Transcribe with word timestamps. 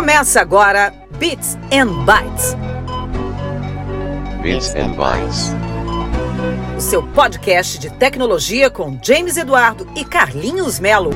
Começa 0.00 0.40
agora 0.40 0.94
Bits 1.18 1.58
and 1.70 2.06
Bytes. 2.06 2.56
Bits 4.40 4.74
and 4.74 4.92
Bytes. 4.92 5.52
O 6.74 6.80
seu 6.80 7.02
podcast 7.08 7.78
de 7.78 7.90
tecnologia 7.90 8.70
com 8.70 8.98
James 9.04 9.36
Eduardo 9.36 9.86
e 9.94 10.02
Carlinhos 10.02 10.80
Melo. 10.80 11.10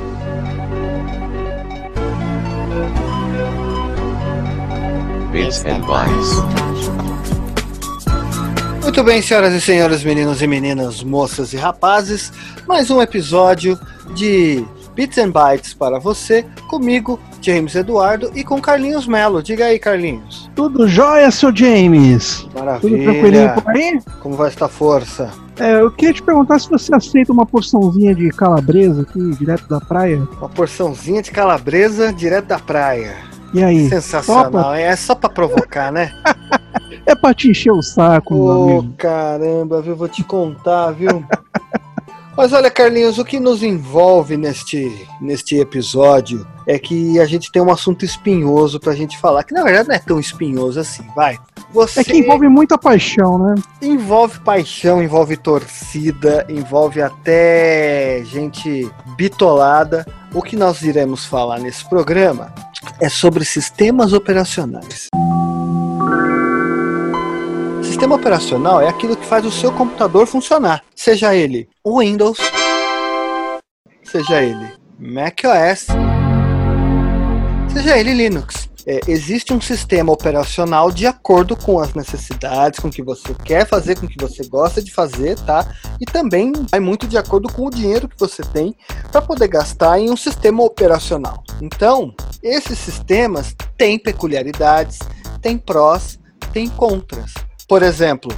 Bits 5.32 5.64
and 5.64 5.80
Bytes. 5.80 6.43
Muito 8.82 9.03
bem, 9.03 9.23
senhoras 9.23 9.55
e 9.55 9.62
senhores, 9.62 10.05
meninos 10.05 10.43
e 10.43 10.46
meninas, 10.46 11.03
moças 11.03 11.55
e 11.55 11.57
rapazes, 11.57 12.30
mais 12.69 12.91
um 12.91 13.01
episódio 13.01 13.80
de 14.14 14.62
Bits 14.95 15.19
and 15.19 15.31
Bytes 15.31 15.75
para 15.75 15.99
você, 15.99 16.45
comigo, 16.68 17.18
James 17.41 17.75
Eduardo, 17.75 18.31
e 18.35 18.45
com 18.45 18.61
Carlinhos 18.61 19.07
Melo. 19.07 19.43
Diga 19.43 19.67
aí, 19.67 19.79
Carlinhos. 19.79 20.51
Tudo 20.55 20.87
jóia, 20.89 21.31
seu 21.31 21.55
James? 21.55 22.46
Tudo 22.81 22.96
tranquilinho 22.96 23.46
Maravilha. 23.46 23.54
por 23.63 23.71
aí? 23.71 23.99
Como 24.21 24.37
vai 24.37 24.49
estar 24.49 24.67
a 24.67 24.68
força? 24.68 25.31
É, 25.59 25.81
eu 25.81 25.91
queria 25.91 26.15
te 26.15 26.23
perguntar 26.23 26.59
se 26.59 26.68
você 26.68 26.95
aceita 26.95 27.32
uma 27.32 27.46
porçãozinha 27.46 28.15
de 28.15 28.29
calabresa 28.31 29.03
aqui, 29.03 29.31
direto 29.37 29.68
da 29.68 29.81
praia. 29.81 30.23
Uma 30.39 30.49
porçãozinha 30.49 31.23
de 31.23 31.31
calabresa 31.31 32.12
direto 32.12 32.47
da 32.47 32.59
praia. 32.59 33.15
E 33.53 33.62
aí? 33.62 33.89
Sensacional, 33.89 34.75
é 34.75 34.95
só 34.97 35.15
pra 35.15 35.29
provocar, 35.29 35.92
né? 35.92 36.11
É 37.06 37.15
pra 37.15 37.34
te 37.34 37.51
encher 37.51 37.70
o 37.70 37.83
saco, 37.83 38.34
Ô, 38.34 38.79
amigo. 38.79 38.95
caramba, 38.97 39.83
viu? 39.83 39.95
Vou 39.95 40.09
te 40.09 40.25
contar, 40.25 40.91
viu? 40.92 41.23
Mas 42.37 42.53
olha, 42.53 42.70
Carlinhos, 42.70 43.19
o 43.19 43.25
que 43.25 43.39
nos 43.39 43.62
envolve 43.62 44.37
neste, 44.37 45.06
neste 45.20 45.56
episódio 45.56 46.47
é 46.67 46.79
que 46.79 47.20
a 47.20 47.27
gente 47.27 47.53
tem 47.53 47.62
um 47.62 47.71
assunto 47.71 48.05
espinhoso 48.05 48.81
pra 48.81 48.95
gente 48.95 49.19
falar, 49.19 49.45
que 49.45 49.55
na 49.55 49.63
verdade 49.63 49.89
não 49.89 49.95
é 49.95 49.99
tão 49.99 50.19
espinhoso 50.19 50.81
assim, 50.81 51.05
vai. 51.15 51.39
Você 51.73 52.01
É 52.01 52.05
que 52.05 52.19
envolve 52.19 52.49
muita 52.49 52.77
paixão, 52.77 53.39
né? 53.39 53.55
envolve 53.81 54.41
paixão, 54.41 55.03
envolve 55.03 55.37
torcida, 55.37 56.45
envolve 56.49 57.01
até 57.01 58.23
gente 58.25 58.91
bitolada. 59.17 60.07
O 60.33 60.43
que 60.43 60.57
nós 60.57 60.83
iremos 60.83 61.25
falar 61.25 61.61
nesse 61.61 61.89
programa 61.89 62.53
é 63.01 63.09
sobre 63.09 63.45
sistemas 63.45 64.13
operacionais. 64.13 65.09
Sistema 68.05 68.17
operacional 68.17 68.83
é 68.83 68.87
aquilo 68.87 69.17
que 69.17 69.25
faz 69.25 69.47
o 69.47 69.51
seu 69.51 69.73
computador 69.73 70.27
funcionar, 70.27 70.85
seja 70.95 71.35
ele 71.35 71.67
Windows, 71.87 72.37
seja 74.03 74.43
ele 74.43 74.75
macOS, 74.99 75.87
seja 77.73 77.97
ele 77.97 78.13
Linux. 78.13 78.69
É, 78.87 79.01
existe 79.09 79.55
um 79.55 79.61
sistema 79.61 80.13
operacional 80.13 80.93
de 80.93 81.07
acordo 81.07 81.57
com 81.57 81.79
as 81.79 81.95
necessidades, 81.95 82.79
com 82.79 82.89
o 82.89 82.91
que 82.91 83.03
você 83.03 83.35
quer 83.43 83.67
fazer, 83.67 83.99
com 83.99 84.05
o 84.05 84.09
que 84.09 84.21
você 84.21 84.47
gosta 84.47 84.83
de 84.83 84.93
fazer, 84.93 85.39
tá? 85.41 85.67
E 85.99 86.05
também 86.05 86.53
vai 86.71 86.81
muito 86.81 87.07
de 87.07 87.17
acordo 87.17 87.51
com 87.51 87.69
o 87.69 87.71
dinheiro 87.71 88.07
que 88.07 88.21
você 88.21 88.43
tem 88.43 88.77
para 89.11 89.23
poder 89.23 89.49
gastar 89.49 89.99
em 89.99 90.11
um 90.11 90.17
sistema 90.17 90.63
operacional. 90.63 91.43
Então, 91.59 92.15
esses 92.43 92.79
sistemas 92.79 93.57
têm 93.79 93.99
peculiaridades, 93.99 94.99
têm 95.41 95.57
prós, 95.57 96.19
têm 96.53 96.69
contras. 96.69 97.33
Por 97.69 97.83
exemplo, 97.83 98.31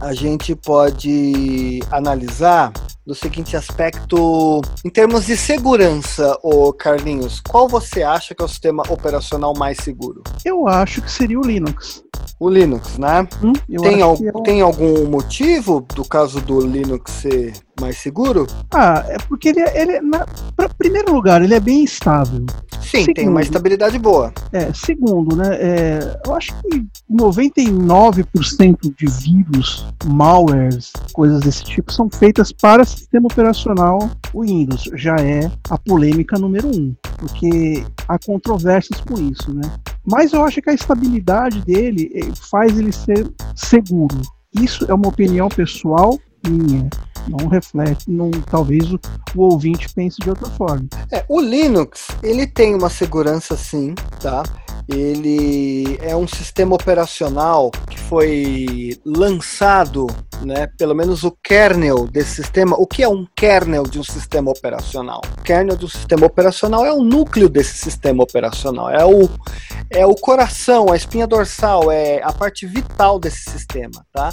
a 0.00 0.12
gente 0.14 0.54
pode 0.54 1.80
analisar 1.90 2.72
do 3.06 3.14
seguinte 3.14 3.56
aspecto, 3.56 4.60
em 4.84 4.90
termos 4.90 5.26
de 5.26 5.36
segurança, 5.36 6.38
ô 6.42 6.72
Carlinhos, 6.72 7.40
qual 7.40 7.68
você 7.68 8.02
acha 8.02 8.34
que 8.34 8.42
é 8.42 8.44
o 8.44 8.48
sistema 8.48 8.82
operacional 8.88 9.52
mais 9.56 9.78
seguro? 9.78 10.22
Eu 10.44 10.68
acho 10.68 11.02
que 11.02 11.10
seria 11.10 11.38
o 11.38 11.42
Linux. 11.42 12.02
O 12.38 12.48
Linux, 12.48 12.96
né? 12.98 13.26
Hum? 13.42 13.52
Tem, 13.82 14.00
al- 14.02 14.16
é 14.22 14.30
o- 14.32 14.42
tem 14.42 14.60
algum 14.60 15.06
motivo 15.08 15.80
do 15.94 16.04
caso 16.04 16.40
do 16.40 16.60
Linux 16.60 17.10
ser 17.12 17.52
mais 17.80 17.96
seguro? 17.98 18.46
Ah, 18.72 19.04
é 19.08 19.16
porque 19.28 19.48
ele 19.48 19.60
é. 19.60 19.82
Ele 19.82 19.92
é 19.92 20.00
na... 20.02 20.26
pra- 20.56 20.68
primeiro 20.68 21.12
lugar, 21.12 21.42
ele 21.42 21.54
é 21.54 21.60
bem 21.60 21.82
estável. 21.84 22.44
Sim, 22.80 23.04
tem 23.12 23.28
uma 23.28 23.40
Segundo. 23.40 23.42
estabilidade 23.42 23.98
boa. 23.98 24.32
É, 24.52 24.72
segundo, 24.72 25.36
né? 25.36 25.56
é, 25.60 26.20
eu 26.26 26.34
acho 26.34 26.52
que 26.62 26.84
99% 27.12 28.94
de 28.96 29.06
vírus, 29.06 29.86
malwares, 30.06 30.92
coisas 31.12 31.40
desse 31.40 31.64
tipo 31.64 31.92
são 31.92 32.08
feitas 32.10 32.52
para 32.52 32.84
sistema 32.84 33.26
operacional 33.30 33.98
Windows. 34.34 34.88
Já 34.94 35.16
é 35.16 35.50
a 35.68 35.78
polêmica 35.78 36.38
número 36.38 36.68
um, 36.68 36.94
porque 37.18 37.84
há 38.08 38.18
controvérsias 38.18 39.00
com 39.02 39.14
isso, 39.20 39.52
né? 39.52 39.70
Mas 40.04 40.32
eu 40.32 40.44
acho 40.44 40.60
que 40.62 40.70
a 40.70 40.74
estabilidade 40.74 41.60
dele 41.64 42.10
eh, 42.14 42.32
faz 42.50 42.76
ele 42.78 42.90
ser 42.92 43.30
seguro. 43.54 44.20
Isso 44.52 44.84
é 44.88 44.94
uma 44.94 45.08
opinião 45.08 45.48
pessoal 45.48 46.18
minha. 46.48 46.88
Não 47.28 47.48
reflete, 47.48 48.10
não, 48.10 48.30
talvez 48.30 48.92
o, 48.92 48.98
o 49.34 49.42
ouvinte 49.42 49.88
pense 49.94 50.18
de 50.20 50.28
outra 50.30 50.48
forma. 50.50 50.86
É, 51.12 51.24
o 51.28 51.40
Linux, 51.40 52.08
ele 52.22 52.46
tem 52.46 52.74
uma 52.74 52.90
segurança 52.90 53.56
sim, 53.56 53.94
tá? 54.20 54.42
Ele 54.88 55.98
é 56.00 56.16
um 56.16 56.26
sistema 56.26 56.74
operacional 56.74 57.70
que 57.88 57.98
foi 57.98 58.98
lançado, 59.04 60.06
né? 60.42 60.66
Pelo 60.78 60.94
menos 60.94 61.24
o 61.24 61.30
kernel 61.42 62.06
desse 62.06 62.36
sistema. 62.36 62.76
O 62.78 62.86
que 62.86 63.02
é 63.02 63.08
um 63.08 63.26
kernel 63.36 63.84
de 63.84 63.98
um 63.98 64.04
sistema 64.04 64.50
operacional? 64.50 65.20
O 65.38 65.42
kernel 65.42 65.76
do 65.76 65.88
sistema 65.88 66.26
operacional 66.26 66.84
é 66.84 66.92
o 66.92 67.02
núcleo 67.02 67.48
desse 67.48 67.76
sistema 67.76 68.22
operacional, 68.22 68.90
é 68.90 69.04
o, 69.04 69.28
é 69.90 70.06
o 70.06 70.14
coração, 70.14 70.90
a 70.92 70.96
espinha 70.96 71.26
dorsal, 71.26 71.90
é 71.90 72.22
a 72.22 72.32
parte 72.32 72.66
vital 72.66 73.18
desse 73.18 73.50
sistema, 73.50 74.04
tá? 74.12 74.30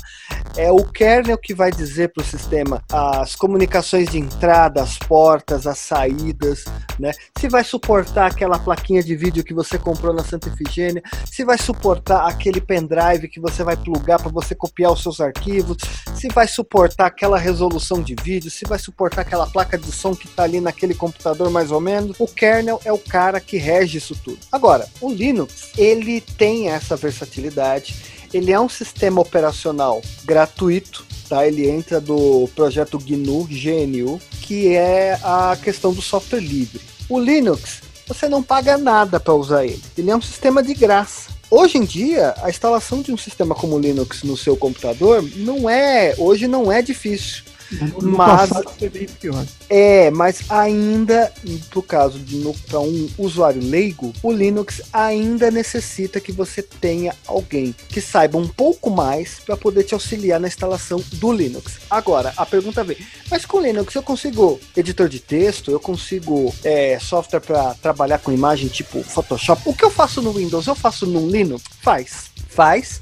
É 0.55 0.71
o 0.71 0.83
kernel 0.83 1.37
que 1.37 1.53
vai 1.53 1.71
dizer 1.71 2.11
para 2.13 2.21
o 2.21 2.25
sistema 2.25 2.81
as 2.91 3.35
comunicações 3.35 4.09
de 4.09 4.17
entrada, 4.17 4.81
as 4.81 4.97
portas, 4.97 5.67
as 5.67 5.77
saídas, 5.77 6.65
né? 6.99 7.11
Se 7.37 7.47
vai 7.47 7.63
suportar 7.63 8.27
aquela 8.27 8.59
plaquinha 8.59 9.03
de 9.03 9.15
vídeo 9.15 9.43
que 9.43 9.53
você 9.53 9.77
comprou 9.77 10.13
na 10.13 10.23
Santa 10.23 10.49
Efigênia, 10.49 11.01
se 11.25 11.43
vai 11.43 11.57
suportar 11.57 12.27
aquele 12.27 12.61
pendrive 12.61 13.27
que 13.27 13.39
você 13.39 13.63
vai 13.63 13.77
plugar 13.77 14.19
para 14.21 14.31
você 14.31 14.55
copiar 14.55 14.91
os 14.91 15.03
seus 15.03 15.19
arquivos, 15.19 15.77
se 16.15 16.27
vai 16.29 16.47
suportar 16.47 17.05
aquela 17.07 17.37
resolução 17.37 18.01
de 18.01 18.15
vídeo, 18.21 18.49
se 18.49 18.65
vai 18.65 18.79
suportar 18.79 19.21
aquela 19.21 19.47
placa 19.47 19.77
de 19.77 19.91
som 19.91 20.15
que 20.15 20.25
está 20.25 20.43
ali 20.43 20.59
naquele 20.59 20.93
computador 20.93 21.49
mais 21.49 21.71
ou 21.71 21.79
menos. 21.79 22.15
O 22.19 22.27
kernel 22.27 22.81
é 22.83 22.91
o 22.91 22.97
cara 22.97 23.39
que 23.39 23.57
rege 23.57 23.97
isso 23.97 24.15
tudo. 24.15 24.39
Agora, 24.51 24.87
o 25.01 25.11
Linux, 25.11 25.69
ele 25.77 26.21
tem 26.21 26.69
essa 26.69 26.95
versatilidade, 26.95 27.95
ele 28.33 28.51
é 28.51 28.59
um 28.59 28.69
sistema 28.69 29.21
operacional 29.21 30.01
gratuito, 30.25 31.05
tá? 31.29 31.47
Ele 31.47 31.69
entra 31.69 32.01
do 32.01 32.49
projeto 32.55 32.97
GNU, 32.97 33.47
GNU, 33.49 34.19
que 34.41 34.75
é 34.75 35.19
a 35.23 35.57
questão 35.61 35.93
do 35.93 36.01
software 36.01 36.39
livre. 36.39 36.81
O 37.09 37.19
Linux, 37.19 37.81
você 38.07 38.29
não 38.29 38.41
paga 38.41 38.77
nada 38.77 39.19
para 39.19 39.33
usar 39.33 39.65
ele. 39.65 39.81
Ele 39.97 40.09
é 40.09 40.15
um 40.15 40.21
sistema 40.21 40.63
de 40.63 40.73
graça. 40.73 41.29
Hoje 41.49 41.77
em 41.77 41.83
dia, 41.83 42.33
a 42.41 42.49
instalação 42.49 43.01
de 43.01 43.11
um 43.11 43.17
sistema 43.17 43.55
como 43.55 43.79
Linux 43.79 44.23
no 44.23 44.35
seu 44.35 44.55
computador 44.57 45.23
não 45.35 45.69
é, 45.69 46.13
hoje 46.17 46.47
não 46.47 46.71
é 46.71 46.81
difícil. 46.81 47.43
No 47.71 48.17
Mas- 48.17 48.49
foi 48.77 48.89
bem 48.89 49.05
pior. 49.05 49.45
É, 49.69 50.09
mas 50.11 50.49
ainda, 50.49 51.31
no 51.75 51.81
caso 51.81 52.19
de 52.19 52.37
para 52.67 52.79
um 52.79 53.09
usuário 53.17 53.61
leigo, 53.61 54.13
o 54.23 54.31
Linux 54.31 54.81
ainda 54.93 55.51
necessita 55.51 56.21
que 56.21 56.31
você 56.31 56.61
tenha 56.61 57.13
alguém 57.25 57.75
que 57.89 57.99
saiba 57.99 58.37
um 58.37 58.47
pouco 58.47 58.89
mais 58.89 59.39
para 59.45 59.57
poder 59.57 59.83
te 59.83 59.93
auxiliar 59.93 60.39
na 60.39 60.47
instalação 60.47 61.03
do 61.13 61.31
Linux. 61.33 61.79
Agora, 61.89 62.33
a 62.37 62.45
pergunta 62.45 62.83
vem: 62.83 62.97
mas 63.29 63.45
com 63.45 63.59
Linux 63.59 63.93
eu 63.95 64.03
consigo 64.03 64.59
editor 64.75 65.09
de 65.09 65.19
texto, 65.19 65.71
eu 65.71 65.79
consigo 65.79 66.53
é, 66.63 66.97
software 66.99 67.41
para 67.41 67.73
trabalhar 67.75 68.19
com 68.19 68.31
imagem 68.31 68.67
tipo 68.69 69.03
Photoshop? 69.03 69.61
O 69.65 69.73
que 69.73 69.83
eu 69.83 69.91
faço 69.91 70.21
no 70.21 70.31
Windows, 70.31 70.67
eu 70.67 70.75
faço 70.75 71.05
no 71.05 71.27
Linux? 71.27 71.63
Faz, 71.81 72.31
faz 72.49 73.01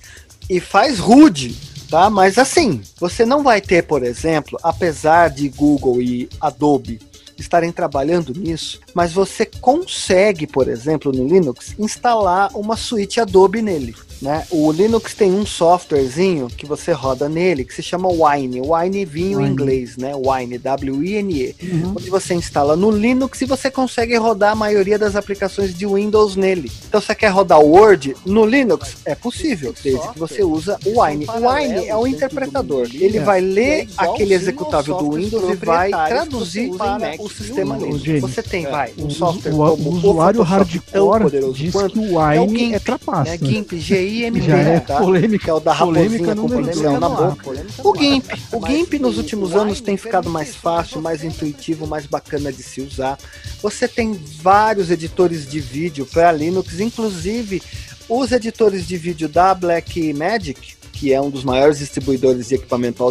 e 0.50 0.60
faz 0.60 1.00
rude 1.00 1.56
tá? 1.90 2.10
Mas 2.10 2.38
assim, 2.38 2.82
você 3.00 3.26
não 3.26 3.44
vai 3.44 3.62
ter, 3.62 3.84
por 3.84 4.04
exemplo, 4.04 4.58
apesar 4.64 5.30
de 5.30 5.48
Google 5.50 6.02
e 6.02 6.30
Adobe 6.40 7.00
estarem 7.38 7.72
trabalhando 7.72 8.34
nisso, 8.34 8.80
mas 8.94 9.12
você 9.12 9.46
consegue, 9.46 10.48
por 10.48 10.68
exemplo, 10.68 11.12
no 11.12 11.28
Linux, 11.28 11.76
instalar 11.78 12.50
uma 12.56 12.78
suíte 12.78 13.20
Adobe 13.20 13.62
nele. 13.62 13.96
Né? 14.22 14.46
O 14.50 14.72
Linux 14.72 15.14
tem 15.14 15.32
um 15.32 15.46
softwarezinho 15.46 16.48
que 16.48 16.66
você 16.66 16.92
roda 16.92 17.28
nele 17.30 17.66
que 17.66 17.74
se 17.74 17.84
chama 17.84 18.10
Wine. 18.10 18.62
Wine 18.62 19.06
vinho 19.06 19.38
Wine. 19.38 19.50
em 19.50 19.52
inglês, 19.52 19.98
né? 19.98 20.14
Wine, 20.16 20.58
W-I-N-E. 20.58 21.56
Uhum. 21.62 21.94
Onde 21.98 22.10
você 22.10 22.34
instala 22.34 22.76
no 22.76 22.92
Linux 22.92 23.42
e 23.42 23.46
você 23.46 23.70
consegue 23.70 24.16
rodar 24.18 24.52
a 24.52 24.56
maioria 24.56 24.98
das 24.98 25.16
aplicações 25.16 25.76
de 25.76 25.86
Windows 25.86 26.36
nele. 26.36 26.72
Então 26.88 27.02
você 27.02 27.16
quer 27.16 27.30
rodar 27.30 27.60
o 27.60 27.72
Word 27.72 28.16
no 28.26 28.46
Linux? 28.46 28.98
É 29.06 29.16
possível, 29.16 29.74
desde 29.84 30.08
que 30.14 30.20
você 30.20 30.44
usa 30.44 30.78
o 30.86 31.02
Wine. 31.02 31.26
O 31.26 31.50
Wine 31.50 31.88
é 31.88 31.96
o 31.96 32.08
interpretador. 32.08 32.88
Ele 32.94 33.20
vai 33.20 33.42
ler 33.42 33.88
aquele 33.98 34.34
executável 34.34 34.98
do 34.98 35.12
Windows 35.12 35.52
e 35.52 35.56
vai 35.56 35.90
traduzir 35.90 36.72
para 36.78 37.16
o 37.20 37.30
sistema 37.30 37.78
Linux. 37.78 38.22
Você 38.22 38.44
tem, 38.44 38.66
vai, 38.66 38.94
um 38.98 39.10
software 39.10 39.54
o, 39.54 39.62
o, 39.62 39.74
o 39.74 39.96
usuário 39.96 40.42
hardcore 40.42 41.54
diz 41.54 41.74
que 41.74 42.00
o 42.00 42.20
Wine 42.20 42.38
é, 42.38 42.42
o 42.42 42.50
GIMP, 42.50 42.74
é 42.74 42.80
trapaça. 42.80 43.32
Né? 43.32 43.38
GIMP, 43.42 43.74
G-I-M-P, 44.06 44.42
Já 44.42 44.58
é 44.58 44.80
tá? 44.80 44.98
polêmica, 44.98 45.52
é 45.52 45.54
o 45.54 45.60
da 45.60 45.74
raposinha 45.74 46.36
com 46.36 46.48
polêmica 46.48 47.00
na 47.00 47.10
boca. 47.10 47.66
O 47.84 47.98
GIMP, 47.98 48.26
o 48.52 48.68
GIMP 48.68 49.00
nos 49.00 49.18
últimos 49.18 49.54
anos 49.54 49.82
tem 49.82 49.98
ficado 49.98 50.30
mais 50.30 50.56
fácil, 50.56 51.02
mais 51.02 51.24
intuitivo, 51.24 51.88
mais 51.88 52.06
bacana 52.06 52.52
de 52.52 52.64
se 52.64 52.82
usar. 52.82 53.18
Você 53.62 53.88
tem 53.88 54.14
vários 54.42 54.92
editores 54.92 55.50
de 55.50 55.60
vídeo 55.60 56.06
para 56.06 56.32
Linux, 56.32 56.80
inclusive 56.80 57.62
os 58.08 58.32
editores 58.32 58.88
de 58.88 58.98
vídeo 58.98 59.28
da 59.28 59.54
Blackmagic, 59.54 60.76
que 60.92 61.12
é 61.12 61.20
um 61.20 61.30
dos 61.30 61.44
maiores 61.44 61.80
distribuidores 61.80 62.48
de 62.48 62.56
equipamento 62.56 63.04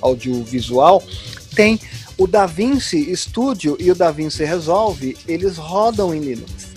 audiovisual, 0.00 1.02
tem 1.54 1.78
o 2.16 2.26
DaVinci 2.26 3.14
Studio 3.16 3.76
e 3.78 3.90
o 3.90 3.94
DaVinci 3.94 4.44
Resolve, 4.44 5.16
eles 5.26 5.56
rodam 5.56 6.14
em 6.14 6.20
Linux. 6.20 6.67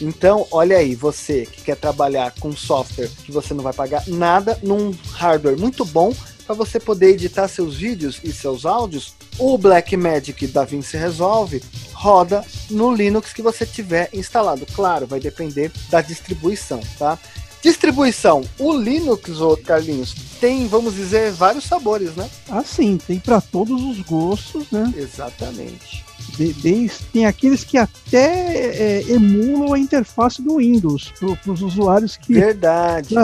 Então, 0.00 0.46
olha 0.50 0.76
aí, 0.76 0.94
você 0.94 1.46
que 1.46 1.62
quer 1.62 1.76
trabalhar 1.76 2.32
com 2.38 2.52
software 2.52 3.10
que 3.24 3.32
você 3.32 3.54
não 3.54 3.62
vai 3.62 3.72
pagar 3.72 4.06
nada 4.06 4.58
num 4.62 4.92
hardware 5.12 5.58
muito 5.58 5.84
bom 5.84 6.14
para 6.46 6.54
você 6.54 6.78
poder 6.78 7.10
editar 7.10 7.48
seus 7.48 7.76
vídeos 7.76 8.20
e 8.22 8.32
seus 8.32 8.64
áudios, 8.64 9.14
o 9.38 9.58
Blackmagic 9.58 10.46
DaVinci 10.46 10.96
Resolve 10.96 11.62
roda 11.92 12.44
no 12.70 12.94
Linux 12.94 13.32
que 13.32 13.42
você 13.42 13.66
tiver 13.66 14.08
instalado. 14.12 14.64
Claro, 14.66 15.06
vai 15.06 15.18
depender 15.18 15.72
da 15.90 16.00
distribuição, 16.00 16.80
tá? 16.98 17.18
Distribuição. 17.60 18.44
O 18.60 18.76
Linux, 18.76 19.40
ô 19.40 19.56
Carlinhos, 19.56 20.14
tem, 20.40 20.68
vamos 20.68 20.94
dizer, 20.94 21.32
vários 21.32 21.64
sabores, 21.64 22.14
né? 22.14 22.30
Ah, 22.48 22.62
sim, 22.62 22.96
tem 22.96 23.18
para 23.18 23.40
todos 23.40 23.82
os 23.82 24.00
gostos, 24.02 24.70
né? 24.70 24.94
Exatamente 24.96 26.06
de, 26.36 26.90
tem 27.12 27.26
aqueles 27.26 27.64
que 27.64 27.78
até 27.78 28.98
é, 28.98 29.04
emulam 29.08 29.72
a 29.74 29.78
interface 29.78 30.42
do 30.42 30.56
Windows 30.56 31.12
para 31.42 31.52
os 31.52 31.62
usuários 31.62 32.16
que. 32.16 32.34
Verdade. 32.34 33.14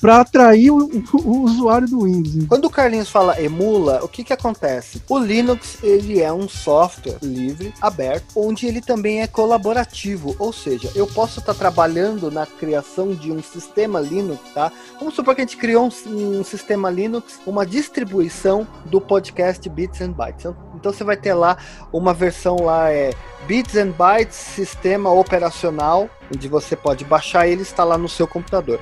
Para 0.00 0.20
atrair 0.20 0.70
o, 0.70 1.02
o, 1.12 1.40
usuário 1.42 1.88
do 1.88 2.02
Windows. 2.02 2.46
Quando 2.48 2.66
o 2.66 2.70
Carlinhos 2.70 3.10
fala 3.10 3.40
emula, 3.40 4.00
o 4.02 4.08
que, 4.08 4.22
que 4.22 4.32
acontece? 4.32 5.02
O 5.08 5.18
Linux 5.18 5.78
ele 5.82 6.20
é 6.20 6.32
um 6.32 6.48
software 6.48 7.18
livre, 7.22 7.72
aberto, 7.80 8.26
onde 8.36 8.66
ele 8.66 8.80
também 8.80 9.22
é 9.22 9.26
colaborativo. 9.26 10.36
Ou 10.38 10.52
seja, 10.52 10.90
eu 10.94 11.06
posso 11.06 11.40
estar 11.40 11.54
tá 11.54 11.58
trabalhando 11.58 12.30
na 12.30 12.46
criação 12.46 13.14
de 13.14 13.32
um 13.32 13.42
sistema 13.42 14.00
Linux, 14.00 14.40
tá? 14.54 14.70
Vamos 14.98 15.14
supor 15.14 15.34
que 15.34 15.40
a 15.40 15.44
gente 15.44 15.56
criou 15.56 15.88
um, 16.06 16.40
um 16.40 16.44
sistema 16.44 16.90
Linux, 16.90 17.40
uma 17.46 17.66
distribuição 17.66 18.66
do 18.86 19.00
podcast 19.00 19.68
Bits 19.68 20.00
and 20.00 20.12
Bytes. 20.12 20.46
Então 20.74 20.92
você 20.92 21.04
vai 21.04 21.16
ter 21.16 21.34
lá 21.34 21.58
uma 21.92 22.12
versão 22.12 22.56
lá 22.62 22.90
é 22.90 23.12
Bits 23.46 23.76
and 23.76 23.90
Bytes 23.90 24.36
Sistema 24.36 25.10
Operacional, 25.10 26.08
onde 26.34 26.48
você 26.48 26.76
pode 26.76 27.04
baixar 27.04 27.46
ele 27.46 27.60
e 27.60 27.62
instalar 27.62 27.98
no 27.98 28.08
seu 28.08 28.26
computador. 28.26 28.78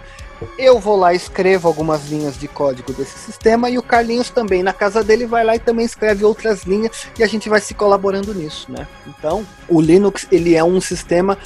Eu 0.58 0.78
vou 0.78 0.96
lá, 0.96 1.14
escrevo 1.14 1.66
algumas 1.66 2.08
linhas 2.08 2.38
de 2.38 2.46
código 2.46 2.92
desse 2.92 3.18
sistema 3.18 3.70
e 3.70 3.78
o 3.78 3.82
Carlinhos 3.82 4.28
também 4.28 4.62
na 4.62 4.72
casa 4.72 5.02
dele 5.02 5.24
vai 5.24 5.44
lá 5.44 5.56
e 5.56 5.58
também 5.58 5.86
escreve 5.86 6.24
outras 6.24 6.64
linhas 6.64 7.06
e 7.18 7.22
a 7.22 7.26
gente 7.26 7.48
vai 7.48 7.60
se 7.60 7.72
colaborando 7.72 8.34
nisso, 8.34 8.70
né? 8.70 8.86
Então, 9.06 9.46
o 9.68 9.80
Linux 9.80 10.26
ele 10.30 10.54
é 10.54 10.62
um 10.62 10.80
sistema 10.80 11.38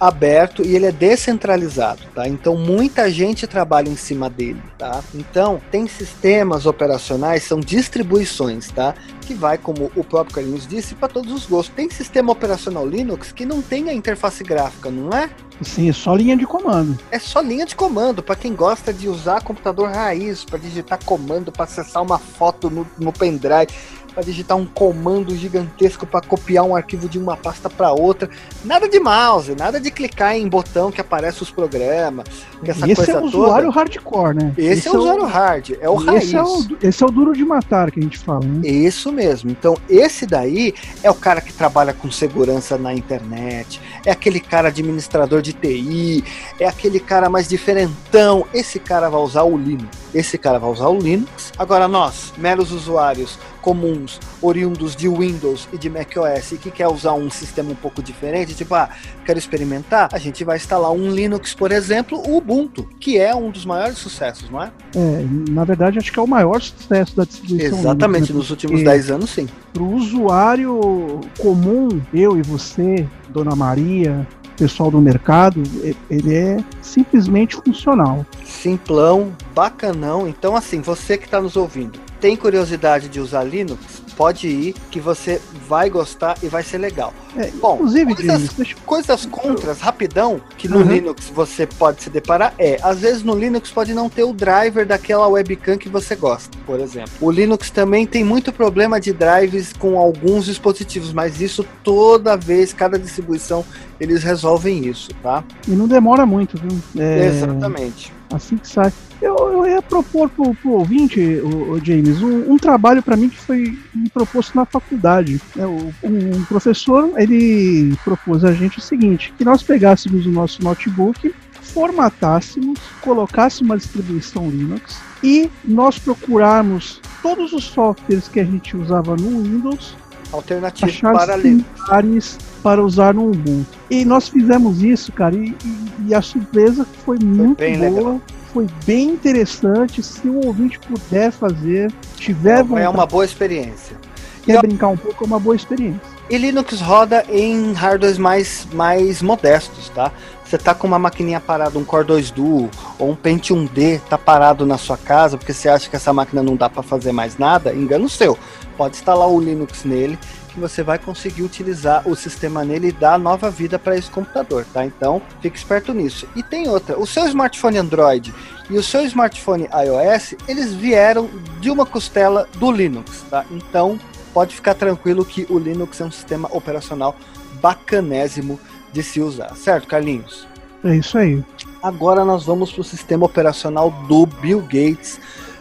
aberto 0.00 0.64
e 0.64 0.76
ele 0.76 0.86
é 0.86 0.92
descentralizado, 0.92 2.00
tá? 2.14 2.28
Então 2.28 2.56
muita 2.56 3.10
gente 3.10 3.46
trabalha 3.46 3.88
em 3.88 3.96
cima 3.96 4.30
dele, 4.30 4.62
tá? 4.78 5.02
Então 5.14 5.60
tem 5.70 5.86
sistemas 5.88 6.66
operacionais, 6.66 7.42
são 7.42 7.58
distribuições, 7.58 8.70
tá? 8.70 8.94
Que 9.28 9.34
vai, 9.34 9.58
como 9.58 9.92
o 9.94 10.02
próprio 10.02 10.36
Carlinhos 10.36 10.66
disse, 10.66 10.94
para 10.94 11.06
todos 11.06 11.30
os 11.30 11.44
gostos. 11.44 11.74
Tem 11.76 11.90
sistema 11.90 12.32
operacional 12.32 12.86
Linux 12.88 13.30
que 13.30 13.44
não 13.44 13.60
tem 13.60 13.90
a 13.90 13.92
interface 13.92 14.42
gráfica, 14.42 14.90
não 14.90 15.10
é? 15.10 15.28
Sim, 15.60 15.90
é 15.90 15.92
só 15.92 16.14
linha 16.14 16.34
de 16.34 16.46
comando. 16.46 16.98
É 17.10 17.18
só 17.18 17.42
linha 17.42 17.66
de 17.66 17.76
comando 17.76 18.22
para 18.22 18.34
quem 18.36 18.54
gosta 18.54 18.90
de 18.90 19.06
usar 19.06 19.42
computador 19.42 19.90
raiz 19.90 20.46
para 20.46 20.58
digitar 20.58 20.98
comando, 21.04 21.52
para 21.52 21.64
acessar 21.64 22.02
uma 22.02 22.18
foto 22.18 22.70
no, 22.70 22.86
no 22.98 23.12
pendrive 23.12 23.70
para 24.18 24.24
digitar 24.24 24.56
um 24.56 24.66
comando 24.66 25.36
gigantesco 25.36 26.04
para 26.04 26.20
copiar 26.26 26.64
um 26.64 26.74
arquivo 26.74 27.08
de 27.08 27.20
uma 27.20 27.36
pasta 27.36 27.70
para 27.70 27.92
outra. 27.92 28.28
Nada 28.64 28.88
de 28.88 28.98
mouse, 28.98 29.54
nada 29.54 29.80
de 29.80 29.92
clicar 29.92 30.34
em 30.34 30.48
botão 30.48 30.90
que 30.90 31.00
aparece 31.00 31.40
os 31.40 31.52
programas. 31.52 32.26
Essa 32.64 32.84
esse 32.86 32.96
coisa 32.96 33.12
é 33.12 33.20
o 33.20 33.24
usuário 33.24 33.70
hardcore, 33.70 34.34
né? 34.34 34.52
Esse, 34.58 34.70
esse 34.70 34.88
é, 34.88 34.90
o 34.90 34.96
usuário 34.96 35.24
hard, 35.24 35.70
é 35.80 35.88
o 35.88 35.94
raiz. 35.94 36.24
Esse 36.24 36.36
é 36.36 36.42
o, 36.42 36.66
esse 36.82 37.02
é 37.04 37.06
o 37.06 37.10
duro 37.10 37.32
de 37.32 37.44
matar 37.44 37.92
que 37.92 38.00
a 38.00 38.02
gente 38.02 38.18
fala, 38.18 38.44
né? 38.44 38.66
Isso 38.68 39.12
mesmo. 39.18 39.50
Então, 39.50 39.76
esse 39.90 40.24
daí 40.24 40.72
é 41.02 41.10
o 41.10 41.14
cara 41.14 41.40
que 41.40 41.52
trabalha 41.52 41.92
com 41.92 42.08
segurança 42.08 42.78
na 42.78 42.94
internet, 42.94 43.80
é 44.06 44.12
aquele 44.12 44.38
cara 44.38 44.68
administrador 44.68 45.42
de 45.42 45.52
TI, 45.52 46.24
é 46.60 46.66
aquele 46.66 47.00
cara 47.00 47.28
mais 47.28 47.48
diferentão. 47.48 48.46
Esse 48.54 48.78
cara 48.78 49.10
vai 49.10 49.20
usar 49.20 49.42
o 49.42 49.58
Linux. 49.58 49.88
Esse 50.14 50.38
cara 50.38 50.58
vai 50.58 50.70
usar 50.70 50.88
o 50.88 50.98
Linux. 50.98 51.52
Agora, 51.58 51.86
nós, 51.86 52.32
meros 52.36 52.72
usuários, 52.72 53.38
comuns 53.60 54.18
oriundos 54.40 54.96
de 54.96 55.08
Windows 55.08 55.68
e 55.72 55.78
de 55.78 55.90
macOS 55.90 56.52
e 56.52 56.56
que 56.56 56.70
quer 56.70 56.88
usar 56.88 57.12
um 57.12 57.30
sistema 57.30 57.70
um 57.70 57.74
pouco 57.74 58.02
diferente, 58.02 58.54
tipo, 58.54 58.74
ah, 58.74 58.88
quero 59.24 59.38
experimentar, 59.38 60.08
a 60.12 60.18
gente 60.18 60.44
vai 60.44 60.56
instalar 60.56 60.90
um 60.90 61.10
Linux, 61.10 61.54
por 61.54 61.72
exemplo, 61.72 62.18
o 62.18 62.38
Ubuntu, 62.38 62.88
que 62.98 63.18
é 63.18 63.34
um 63.34 63.50
dos 63.50 63.66
maiores 63.66 63.98
sucessos, 63.98 64.48
não 64.48 64.62
é? 64.62 64.70
É, 64.96 65.26
na 65.50 65.64
verdade, 65.64 65.98
acho 65.98 66.12
que 66.12 66.18
é 66.18 66.22
o 66.22 66.26
maior 66.26 66.60
sucesso 66.62 67.16
da 67.16 67.24
distribuição. 67.24 67.78
Exatamente, 67.78 68.28
Linux, 68.28 68.30
né? 68.30 68.36
nos 68.36 68.50
últimos 68.50 68.82
10 68.82 69.10
anos, 69.10 69.30
sim. 69.30 69.48
Para 69.72 69.82
o 69.82 69.94
usuário 69.94 71.20
comum, 71.38 72.00
eu 72.14 72.38
e 72.38 72.42
você, 72.42 73.06
Dona 73.28 73.54
Maria, 73.54 74.26
pessoal 74.58 74.90
do 74.90 75.00
mercado, 75.00 75.62
ele 76.10 76.34
é 76.34 76.58
simplesmente 76.82 77.56
funcional. 77.56 78.26
Simplão, 78.44 79.32
bacanão. 79.54 80.26
Então, 80.26 80.56
assim, 80.56 80.80
você 80.80 81.16
que 81.16 81.26
está 81.26 81.40
nos 81.40 81.56
ouvindo, 81.56 81.98
tem 82.20 82.36
curiosidade 82.36 83.08
de 83.08 83.20
usar 83.20 83.44
Linux? 83.44 84.02
Pode 84.16 84.48
ir, 84.48 84.74
que 84.90 84.98
você 84.98 85.40
vai 85.68 85.88
gostar 85.88 86.36
e 86.42 86.48
vai 86.48 86.64
ser 86.64 86.78
legal. 86.78 87.14
É, 87.36 87.52
Bom, 87.52 87.74
inclusive, 87.76 88.16
coisas, 88.16 88.72
coisas 88.84 89.26
contras, 89.26 89.80
rapidão, 89.80 90.40
que 90.56 90.66
no 90.66 90.78
uhum. 90.78 90.90
Linux 90.90 91.30
você 91.32 91.68
pode 91.68 92.02
se 92.02 92.10
deparar 92.10 92.52
é, 92.58 92.80
às 92.82 92.98
vezes 92.98 93.22
no 93.22 93.36
Linux 93.36 93.70
pode 93.70 93.94
não 93.94 94.10
ter 94.10 94.24
o 94.24 94.32
driver 94.32 94.84
daquela 94.84 95.28
webcam 95.28 95.78
que 95.78 95.88
você 95.88 96.16
gosta, 96.16 96.58
por 96.66 96.80
exemplo. 96.80 97.12
O 97.20 97.30
Linux 97.30 97.70
também 97.70 98.04
tem 98.06 98.24
muito 98.24 98.52
problema 98.52 99.00
de 99.00 99.12
drives 99.12 99.72
com 99.72 99.96
alguns 99.96 100.46
dispositivos, 100.46 101.12
mas 101.12 101.40
isso 101.40 101.64
toda 101.84 102.36
vez, 102.36 102.72
cada 102.72 102.98
distribuição, 102.98 103.64
eles 104.00 104.22
resolvem 104.22 104.86
isso, 104.86 105.10
tá? 105.22 105.44
E 105.66 105.72
não 105.72 105.88
demora 105.88 106.24
muito, 106.24 106.56
viu? 106.58 107.02
É... 107.02 107.26
Exatamente. 107.26 108.12
Assim 108.32 108.56
que 108.56 108.68
sai. 108.68 108.92
Eu, 109.20 109.36
eu 109.36 109.66
ia 109.66 109.82
propor 109.82 110.28
pro, 110.28 110.54
pro 110.54 110.72
ouvinte, 110.72 111.20
o, 111.20 111.72
o 111.72 111.84
James, 111.84 112.22
um, 112.22 112.52
um 112.52 112.56
trabalho 112.56 113.02
para 113.02 113.16
mim 113.16 113.28
que 113.28 113.38
foi 113.38 113.76
me 113.94 114.08
proposto 114.10 114.54
na 114.54 114.64
faculdade. 114.64 115.40
É, 115.56 115.66
o, 115.66 115.92
um 116.04 116.44
professor, 116.44 117.10
ele 117.16 117.96
propôs 118.04 118.44
a 118.44 118.52
gente 118.52 118.78
o 118.78 118.82
seguinte, 118.82 119.32
que 119.36 119.44
nós 119.44 119.62
pegássemos 119.62 120.26
o 120.26 120.30
nosso 120.30 120.62
notebook, 120.62 121.34
formatássemos, 121.60 122.78
colocássemos 123.00 123.70
uma 123.70 123.76
distribuição 123.76 124.48
Linux 124.48 125.00
e 125.22 125.50
nós 125.64 125.98
procurarmos 125.98 127.00
todos 127.22 127.52
os 127.52 127.64
softwares 127.64 128.28
que 128.28 128.40
a 128.40 128.44
gente 128.44 128.76
usava 128.76 129.16
no 129.16 129.42
Windows 129.42 129.96
alternativos 130.32 131.00
para 131.00 131.36
Linux 131.36 132.38
para 132.62 132.82
usar 132.82 133.14
no 133.14 133.30
Ubuntu. 133.30 133.78
E 133.90 134.04
nós 134.04 134.28
fizemos 134.28 134.82
isso, 134.82 135.12
cara, 135.12 135.34
e, 135.34 135.56
e, 135.64 136.08
e 136.08 136.14
a 136.14 136.20
surpresa 136.20 136.84
foi, 137.04 137.18
foi 137.18 137.26
muito 137.26 137.58
boa. 137.58 137.78
Legal 137.78 138.20
foi 138.52 138.66
bem 138.84 139.10
interessante. 139.10 140.02
Se 140.02 140.28
o 140.28 140.46
ouvinte 140.46 140.78
puder 140.80 141.30
fazer, 141.30 141.92
tiver 142.16 142.62
vontade, 142.64 142.86
É 142.86 142.88
uma 142.88 143.06
boa 143.06 143.24
experiência. 143.24 143.96
Quer 144.42 144.56
e 144.56 144.60
brincar 144.66 144.88
um 144.88 144.96
pouco, 144.96 145.24
é 145.24 145.26
uma 145.26 145.38
boa 145.38 145.54
experiência. 145.54 146.17
E 146.30 146.36
Linux 146.36 146.80
roda 146.82 147.24
em 147.30 147.72
hardwares 147.72 148.18
mais, 148.18 148.68
mais 148.72 149.22
modestos, 149.22 149.88
tá? 149.88 150.12
Você 150.44 150.58
tá 150.58 150.74
com 150.74 150.86
uma 150.86 150.98
maquininha 150.98 151.40
parada, 151.40 151.78
um 151.78 151.84
Core 151.84 152.06
2 152.06 152.30
Duo 152.30 152.70
ou 152.98 153.10
um 153.10 153.14
Pentium 153.14 153.64
D, 153.64 153.98
tá 154.10 154.18
parado 154.18 154.66
na 154.66 154.76
sua 154.76 154.98
casa 154.98 155.38
porque 155.38 155.54
você 155.54 155.70
acha 155.70 155.88
que 155.88 155.96
essa 155.96 156.12
máquina 156.12 156.42
não 156.42 156.54
dá 156.54 156.68
para 156.68 156.82
fazer 156.82 157.12
mais 157.12 157.38
nada, 157.38 157.72
engano 157.72 158.10
seu. 158.10 158.38
Pode 158.76 158.96
instalar 158.96 159.26
o 159.26 159.40
Linux 159.40 159.84
nele 159.84 160.18
que 160.48 160.60
você 160.60 160.82
vai 160.82 160.98
conseguir 160.98 161.42
utilizar 161.42 162.06
o 162.06 162.14
sistema 162.14 162.62
nele 162.64 162.88
e 162.88 162.92
dar 162.92 163.18
nova 163.18 163.50
vida 163.50 163.78
para 163.78 163.96
esse 163.96 164.10
computador, 164.10 164.66
tá? 164.72 164.84
Então, 164.84 165.22
fique 165.40 165.56
esperto 165.56 165.94
nisso. 165.94 166.28
E 166.36 166.42
tem 166.42 166.68
outra, 166.68 166.98
o 166.98 167.06
seu 167.06 167.26
smartphone 167.26 167.78
Android 167.78 168.34
e 168.68 168.76
o 168.76 168.82
seu 168.82 169.02
smartphone 169.04 169.68
iOS, 169.72 170.34
eles 170.46 170.74
vieram 170.74 171.30
de 171.60 171.70
uma 171.70 171.86
costela 171.86 172.46
do 172.56 172.70
Linux, 172.70 173.24
tá? 173.30 173.44
Então, 173.50 173.98
pode 174.38 174.54
ficar 174.54 174.74
tranquilo 174.74 175.24
que 175.24 175.48
o 175.50 175.58
Linux 175.58 176.00
é 176.00 176.04
um 176.04 176.12
sistema 176.12 176.48
operacional 176.52 177.16
bacanésimo 177.60 178.60
de 178.92 179.02
se 179.02 179.20
usar, 179.20 179.52
certo, 179.56 179.88
Carlinhos? 179.88 180.46
É 180.84 180.94
isso 180.94 181.18
aí. 181.18 181.42
Agora 181.82 182.24
nós 182.24 182.44
vamos 182.44 182.70
para 182.70 182.82
o 182.82 182.84
sistema 182.84 183.26
operacional 183.26 183.90
do 184.06 184.26
Bill 184.26 184.60
Gates, 184.60 185.18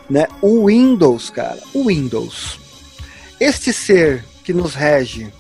né? 0.07 0.27
O 0.43 0.67
Windows, 0.67 1.31
cara. 1.31 1.57
O 1.73 1.87
Windows. 1.87 2.59
Este 3.39 3.73
ser 3.73 4.23
que 4.43 4.53
nos 4.53 4.75
rege. 4.75 5.33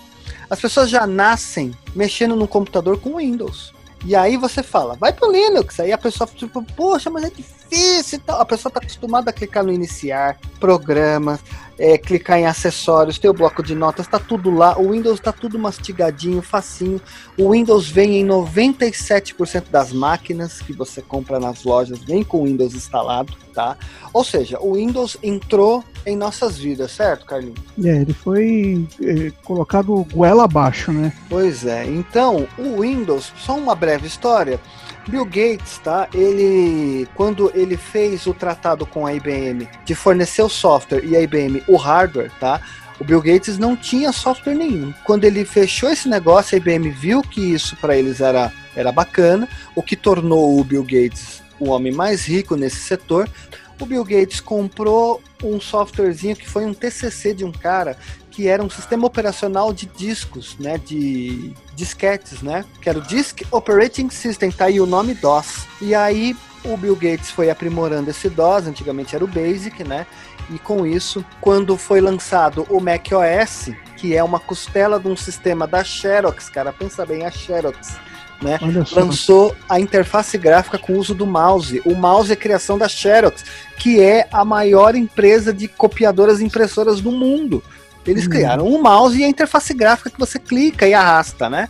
As 0.49 0.59
pessoas 0.59 0.89
já 0.89 1.05
nascem 1.05 1.75
mexendo 1.93 2.35
no 2.35 2.47
computador 2.47 2.99
com 2.99 3.17
Windows. 3.17 3.71
E 4.07 4.15
aí 4.15 4.37
você 4.37 4.63
fala, 4.63 4.95
vai 4.95 5.11
pro 5.11 5.29
Linux. 5.29 5.81
Aí 5.81 5.91
a 5.91 5.97
pessoa 5.97 6.25
tipo, 6.33 6.63
poxa, 6.63 7.09
mas 7.09 7.25
é 7.25 7.29
difícil 7.29 8.19
e 8.19 8.21
tal. 8.21 8.39
A 8.39 8.45
pessoa 8.45 8.69
está 8.69 8.79
acostumada 8.79 9.31
a 9.31 9.33
clicar 9.33 9.65
no 9.65 9.73
iniciar, 9.73 10.39
programas, 10.61 11.41
é, 11.77 11.97
clicar 11.97 12.39
em 12.39 12.45
acessórios, 12.45 13.19
ter 13.19 13.27
o 13.27 13.33
bloco 13.33 13.61
de 13.61 13.75
notas, 13.75 14.05
está 14.05 14.17
tudo 14.17 14.49
lá. 14.49 14.79
O 14.79 14.91
Windows 14.91 15.19
está 15.19 15.33
tudo 15.33 15.59
mastigadinho, 15.59 16.41
facinho. 16.41 17.01
O 17.37 17.51
Windows 17.51 17.89
vem 17.89 18.21
em 18.21 18.25
97% 18.25 19.65
das 19.69 19.91
máquinas 19.91 20.61
que 20.61 20.71
você 20.71 21.01
compra 21.01 21.37
nas 21.37 21.65
lojas, 21.65 21.99
vem 21.99 22.23
com 22.23 22.43
o 22.43 22.45
Windows 22.45 22.73
instalado, 22.73 23.33
tá? 23.53 23.75
Ou 24.13 24.23
seja, 24.23 24.57
o 24.61 24.75
Windows 24.75 25.17
entrou 25.21 25.83
em 26.07 26.15
nossas 26.15 26.57
vidas, 26.57 26.91
certo, 26.91 27.25
Carlinhos? 27.25 27.59
É, 27.83 28.01
ele 28.01 28.13
foi 28.13 28.87
é, 29.03 29.31
colocado 29.43 30.05
goela 30.11 30.45
abaixo, 30.45 30.91
né? 30.91 31.11
Pois 31.29 31.65
é. 31.65 31.85
Então, 31.85 32.47
o 32.57 32.81
Windows, 32.81 33.33
só 33.37 33.57
uma 33.57 33.75
breve 33.75 34.07
história. 34.07 34.59
Bill 35.07 35.25
Gates, 35.25 35.77
tá? 35.83 36.07
Ele, 36.13 37.07
quando 37.15 37.51
ele 37.53 37.77
fez 37.77 38.25
o 38.25 38.33
tratado 38.33 38.85
com 38.85 39.05
a 39.05 39.13
IBM 39.13 39.67
de 39.85 39.95
fornecer 39.95 40.41
o 40.41 40.49
software 40.49 41.03
e 41.03 41.15
a 41.15 41.21
IBM 41.21 41.63
o 41.67 41.77
hardware, 41.77 42.31
tá? 42.39 42.61
O 42.99 43.03
Bill 43.03 43.21
Gates 43.21 43.57
não 43.57 43.75
tinha 43.75 44.11
software 44.11 44.55
nenhum. 44.55 44.93
Quando 45.05 45.23
ele 45.23 45.45
fechou 45.45 45.89
esse 45.89 46.09
negócio, 46.09 46.55
a 46.55 46.57
IBM 46.57 46.89
viu 46.89 47.21
que 47.21 47.53
isso 47.53 47.75
para 47.77 47.95
eles 47.95 48.21
era, 48.21 48.51
era 48.75 48.91
bacana, 48.91 49.47
o 49.75 49.83
que 49.83 49.95
tornou 49.95 50.59
o 50.59 50.63
Bill 50.63 50.83
Gates 50.83 51.47
o 51.59 51.69
homem 51.69 51.91
mais 51.91 52.25
rico 52.25 52.55
nesse 52.55 52.77
setor. 52.77 53.29
O 53.79 53.85
Bill 53.85 54.03
Gates 54.03 54.39
comprou 54.39 55.21
um 55.43 55.61
softwarezinho 55.61 56.35
que 56.35 56.49
foi 56.49 56.65
um 56.65 56.73
TCC 56.73 57.33
de 57.33 57.45
um 57.45 57.51
cara 57.51 57.97
que 58.31 58.47
era 58.47 58.63
um 58.63 58.69
sistema 58.69 59.07
operacional 59.07 59.73
de 59.73 59.87
discos, 59.87 60.55
né, 60.59 60.77
de 60.77 61.53
disquetes, 61.73 62.43
né, 62.43 62.63
que 62.79 62.87
era 62.87 62.99
o 62.99 63.01
Disk 63.01 63.41
Operating 63.51 64.11
System, 64.11 64.51
tá 64.51 64.65
aí 64.65 64.79
o 64.79 64.85
nome 64.85 65.15
DOS. 65.15 65.65
E 65.81 65.95
aí 65.95 66.35
o 66.63 66.77
Bill 66.77 66.95
Gates 66.95 67.31
foi 67.31 67.49
aprimorando 67.49 68.11
esse 68.11 68.29
DOS, 68.29 68.67
antigamente 68.67 69.15
era 69.15 69.25
o 69.25 69.27
BASIC, 69.27 69.83
né, 69.83 70.05
e 70.51 70.59
com 70.59 70.85
isso, 70.85 71.25
quando 71.41 71.75
foi 71.77 71.99
lançado 71.99 72.65
o 72.69 72.79
Mac 72.79 73.07
OS, 73.11 73.71
que 73.95 74.15
é 74.15 74.23
uma 74.23 74.39
costela 74.39 74.99
de 74.99 75.07
um 75.07 75.15
sistema 75.15 75.65
da 75.65 75.83
Xerox, 75.83 76.47
cara, 76.47 76.71
pensa 76.71 77.05
bem, 77.07 77.25
a 77.25 77.31
Xerox, 77.31 77.97
né? 78.41 78.59
Lançou 78.91 79.55
a 79.67 79.79
interface 79.79 80.37
gráfica 80.37 80.77
com 80.77 80.93
o 80.93 80.97
uso 80.97 81.15
do 81.15 81.25
mouse. 81.25 81.81
O 81.85 81.95
mouse 81.95 82.31
é 82.31 82.35
criação 82.35 82.77
da 82.77 82.87
Xerox, 82.87 83.43
que 83.77 84.01
é 84.01 84.27
a 84.31 84.45
maior 84.45 84.95
empresa 84.95 85.53
de 85.53 85.67
copiadoras 85.67 86.39
e 86.39 86.45
impressoras 86.45 87.01
do 87.01 87.11
mundo. 87.11 87.63
Eles 88.05 88.23
uhum. 88.23 88.29
criaram 88.29 88.67
um 88.67 88.81
mouse 88.81 89.19
e 89.19 89.23
a 89.23 89.27
interface 89.27 89.73
gráfica 89.73 90.09
que 90.09 90.19
você 90.19 90.39
clica 90.39 90.87
e 90.87 90.93
arrasta, 90.93 91.49
né? 91.49 91.69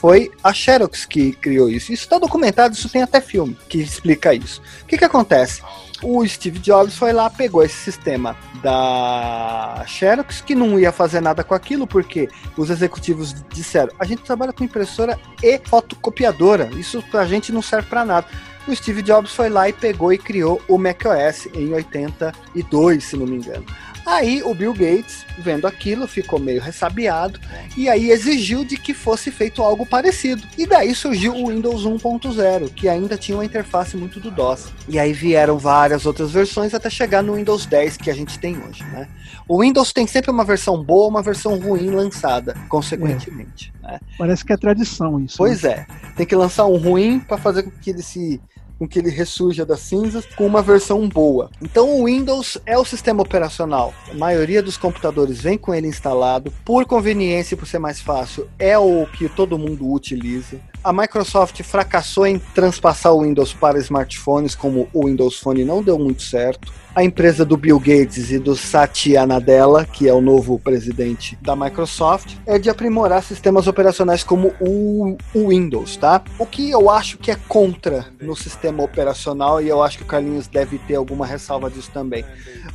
Foi 0.00 0.30
a 0.42 0.52
Xerox 0.52 1.04
que 1.04 1.32
criou 1.32 1.68
isso. 1.68 1.92
Isso 1.92 2.04
está 2.04 2.18
documentado, 2.18 2.74
isso 2.74 2.88
tem 2.88 3.02
até 3.02 3.20
filme 3.20 3.56
que 3.68 3.78
explica 3.78 4.34
isso. 4.34 4.60
O 4.82 4.86
que, 4.86 4.98
que 4.98 5.04
acontece? 5.04 5.62
O 6.02 6.26
Steve 6.26 6.58
Jobs 6.58 6.96
foi 6.96 7.12
lá, 7.12 7.30
pegou 7.30 7.62
esse 7.62 7.76
sistema 7.76 8.36
da 8.62 9.84
Xerox, 9.86 10.40
que 10.40 10.54
não 10.54 10.78
ia 10.78 10.92
fazer 10.92 11.20
nada 11.20 11.42
com 11.42 11.54
aquilo, 11.54 11.86
porque 11.86 12.28
os 12.56 12.70
executivos 12.70 13.34
disseram: 13.50 13.92
a 13.98 14.04
gente 14.04 14.22
trabalha 14.22 14.52
com 14.52 14.64
impressora 14.64 15.18
e 15.42 15.58
fotocopiadora, 15.58 16.68
isso 16.76 17.02
pra 17.10 17.26
gente 17.26 17.52
não 17.52 17.62
serve 17.62 17.88
para 17.88 18.04
nada. 18.04 18.26
O 18.66 18.74
Steve 18.74 19.00
Jobs 19.00 19.32
foi 19.32 19.48
lá 19.48 19.68
e 19.68 19.72
pegou 19.72 20.12
e 20.12 20.18
criou 20.18 20.60
o 20.66 20.76
macOS 20.76 21.46
em 21.54 21.72
82, 21.72 23.04
se 23.04 23.16
não 23.16 23.24
me 23.24 23.36
engano. 23.36 23.64
Aí 24.06 24.40
o 24.40 24.54
Bill 24.54 24.72
Gates, 24.72 25.26
vendo 25.36 25.66
aquilo, 25.66 26.06
ficou 26.06 26.38
meio 26.38 26.62
ressabiado 26.62 27.40
e 27.76 27.88
aí 27.88 28.12
exigiu 28.12 28.64
de 28.64 28.76
que 28.76 28.94
fosse 28.94 29.32
feito 29.32 29.60
algo 29.60 29.84
parecido. 29.84 30.46
E 30.56 30.64
daí 30.64 30.94
surgiu 30.94 31.34
o 31.34 31.48
Windows 31.48 31.84
1.0, 31.84 32.72
que 32.72 32.88
ainda 32.88 33.18
tinha 33.18 33.36
uma 33.36 33.44
interface 33.44 33.96
muito 33.96 34.20
do 34.20 34.30
DOS. 34.30 34.68
E 34.88 34.96
aí 34.96 35.12
vieram 35.12 35.58
várias 35.58 36.06
outras 36.06 36.30
versões 36.30 36.72
até 36.72 36.88
chegar 36.88 37.20
no 37.20 37.34
Windows 37.34 37.66
10 37.66 37.96
que 37.96 38.08
a 38.08 38.14
gente 38.14 38.38
tem 38.38 38.56
hoje, 38.56 38.84
né? 38.84 39.08
O 39.48 39.60
Windows 39.60 39.92
tem 39.92 40.06
sempre 40.06 40.30
uma 40.30 40.44
versão 40.44 40.82
boa, 40.82 41.08
uma 41.08 41.22
versão 41.22 41.58
ruim 41.58 41.90
lançada, 41.90 42.54
consequentemente. 42.68 43.72
É. 43.82 43.92
Né? 43.92 44.00
Parece 44.16 44.44
que 44.44 44.52
é 44.52 44.56
tradição 44.56 45.18
isso. 45.18 45.36
Pois 45.36 45.62
né? 45.62 45.70
é. 45.70 45.86
Tem 46.16 46.24
que 46.24 46.36
lançar 46.36 46.66
um 46.66 46.76
ruim 46.76 47.18
para 47.18 47.38
fazer 47.38 47.64
com 47.64 47.70
que 47.70 47.90
ele 47.90 48.02
se 48.02 48.40
com 48.78 48.86
que 48.86 48.98
ele 48.98 49.10
ressurja 49.10 49.64
das 49.64 49.80
cinzas 49.80 50.26
com 50.36 50.46
uma 50.46 50.62
versão 50.62 51.08
boa. 51.08 51.50
Então 51.60 52.00
o 52.00 52.04
Windows 52.04 52.58
é 52.66 52.76
o 52.78 52.84
sistema 52.84 53.22
operacional. 53.22 53.92
A 54.10 54.14
maioria 54.14 54.62
dos 54.62 54.76
computadores 54.76 55.40
vem 55.40 55.58
com 55.58 55.74
ele 55.74 55.86
instalado. 55.86 56.52
Por 56.64 56.84
conveniência 56.84 57.56
por 57.56 57.66
ser 57.66 57.78
mais 57.78 58.00
fácil, 58.00 58.48
é 58.58 58.78
o 58.78 59.06
que 59.06 59.28
todo 59.28 59.58
mundo 59.58 59.90
utiliza. 59.92 60.60
A 60.86 60.92
Microsoft 60.92 61.64
fracassou 61.64 62.28
em 62.28 62.38
transpassar 62.38 63.12
o 63.12 63.22
Windows 63.22 63.52
para 63.52 63.76
smartphones, 63.80 64.54
como 64.54 64.88
o 64.92 65.06
Windows 65.06 65.36
Phone 65.40 65.64
não 65.64 65.82
deu 65.82 65.98
muito 65.98 66.22
certo 66.22 66.72
a 66.94 67.02
empresa 67.02 67.44
do 67.44 67.56
Bill 67.56 67.78
Gates 67.80 68.30
e 68.30 68.38
do 68.38 68.54
Satya 68.54 69.26
Nadella, 69.26 69.84
que 69.84 70.08
é 70.08 70.14
o 70.14 70.20
novo 70.20 70.58
presidente 70.58 71.36
da 71.42 71.56
Microsoft, 71.56 72.36
é 72.46 72.56
de 72.56 72.70
aprimorar 72.70 73.22
sistemas 73.22 73.66
operacionais 73.66 74.24
como 74.24 74.54
o, 74.60 75.18
o, 75.34 75.48
Windows, 75.48 75.98
tá? 75.98 76.22
O 76.38 76.46
que 76.46 76.70
eu 76.70 76.88
acho 76.88 77.18
que 77.18 77.30
é 77.32 77.36
contra 77.48 78.06
no 78.18 78.34
sistema 78.34 78.82
operacional, 78.82 79.60
e 79.60 79.68
eu 79.68 79.82
acho 79.82 79.98
que 79.98 80.04
o 80.04 80.06
Carlinhos 80.06 80.46
deve 80.46 80.78
ter 80.78 80.94
alguma 80.94 81.26
ressalva 81.26 81.68
disso 81.68 81.90
também. 81.92 82.24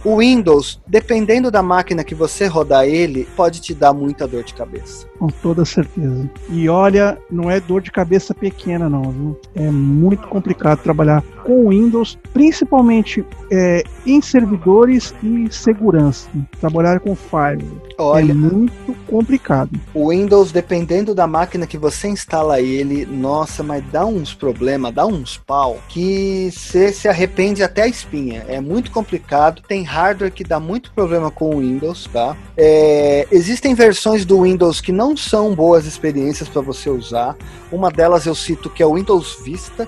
O 0.04 0.18
Windows, 0.18 0.80
dependendo 0.86 1.50
da 1.50 1.64
máquina 1.64 2.04
que 2.04 2.14
você 2.14 2.46
rodar 2.46 2.86
ele, 2.86 3.28
pode 3.36 3.60
te 3.60 3.74
dar 3.74 3.92
muita 3.92 4.28
dor 4.28 4.44
de 4.44 4.54
cabeça. 4.54 5.11
Com 5.22 5.28
toda 5.28 5.64
certeza. 5.64 6.28
E 6.50 6.68
olha, 6.68 7.16
não 7.30 7.52
é 7.52 7.60
dor 7.60 7.80
de 7.84 7.92
cabeça 7.92 8.34
pequena, 8.34 8.90
não, 8.90 9.04
viu? 9.04 9.40
É 9.54 9.70
muito 9.70 10.28
complicado 10.28 10.82
trabalhar 10.82 11.22
com 11.44 11.70
Windows, 11.70 12.18
principalmente 12.34 13.24
é, 13.52 13.84
em 14.04 14.20
servidores 14.20 15.14
e 15.22 15.48
segurança. 15.52 16.28
Trabalhar 16.60 17.00
com 17.02 17.16
firewall. 17.16 17.84
Olha, 18.00 18.32
é 18.32 18.34
muito 18.34 18.96
complicado. 19.12 19.78
O 19.94 20.10
Windows, 20.10 20.54
dependendo 20.54 21.14
da 21.14 21.28
máquina 21.28 21.68
que 21.68 21.78
você 21.78 22.08
instala 22.08 22.62
ele, 22.62 23.06
nossa, 23.06 23.62
mas 23.62 23.84
dá 23.92 24.06
uns 24.06 24.34
problemas, 24.34 24.94
dá 24.94 25.06
uns 25.06 25.38
pau, 25.38 25.80
que 25.90 26.50
você 26.52 26.94
se 26.94 27.10
arrepende 27.10 27.62
até 27.62 27.84
a 27.84 27.88
espinha. 27.88 28.46
É 28.48 28.62
muito 28.62 28.90
complicado. 28.90 29.62
Tem 29.68 29.84
hardware 29.84 30.32
que 30.32 30.46
dá 30.46 30.60
muito 30.60 30.92
problema 30.94 31.30
com 31.30 31.56
o 31.56 31.60
Windows, 31.60 32.10
tá? 32.12 32.38
É, 32.56 33.28
existem 33.32 33.76
versões 33.76 34.24
do 34.24 34.44
Windows 34.44 34.80
que 34.80 34.94
não 34.94 35.18
são 35.18 35.54
boas 35.54 35.86
experiências 35.86 36.48
para 36.48 36.62
você 36.62 36.90
usar. 36.90 37.36
Uma 37.72 37.92
delas 37.92 38.26
eu 38.26 38.34
cito 38.34 38.70
que 38.70 38.82
é 38.82 38.86
o 38.86 38.96
Windows 38.96 39.38
Vista 39.44 39.88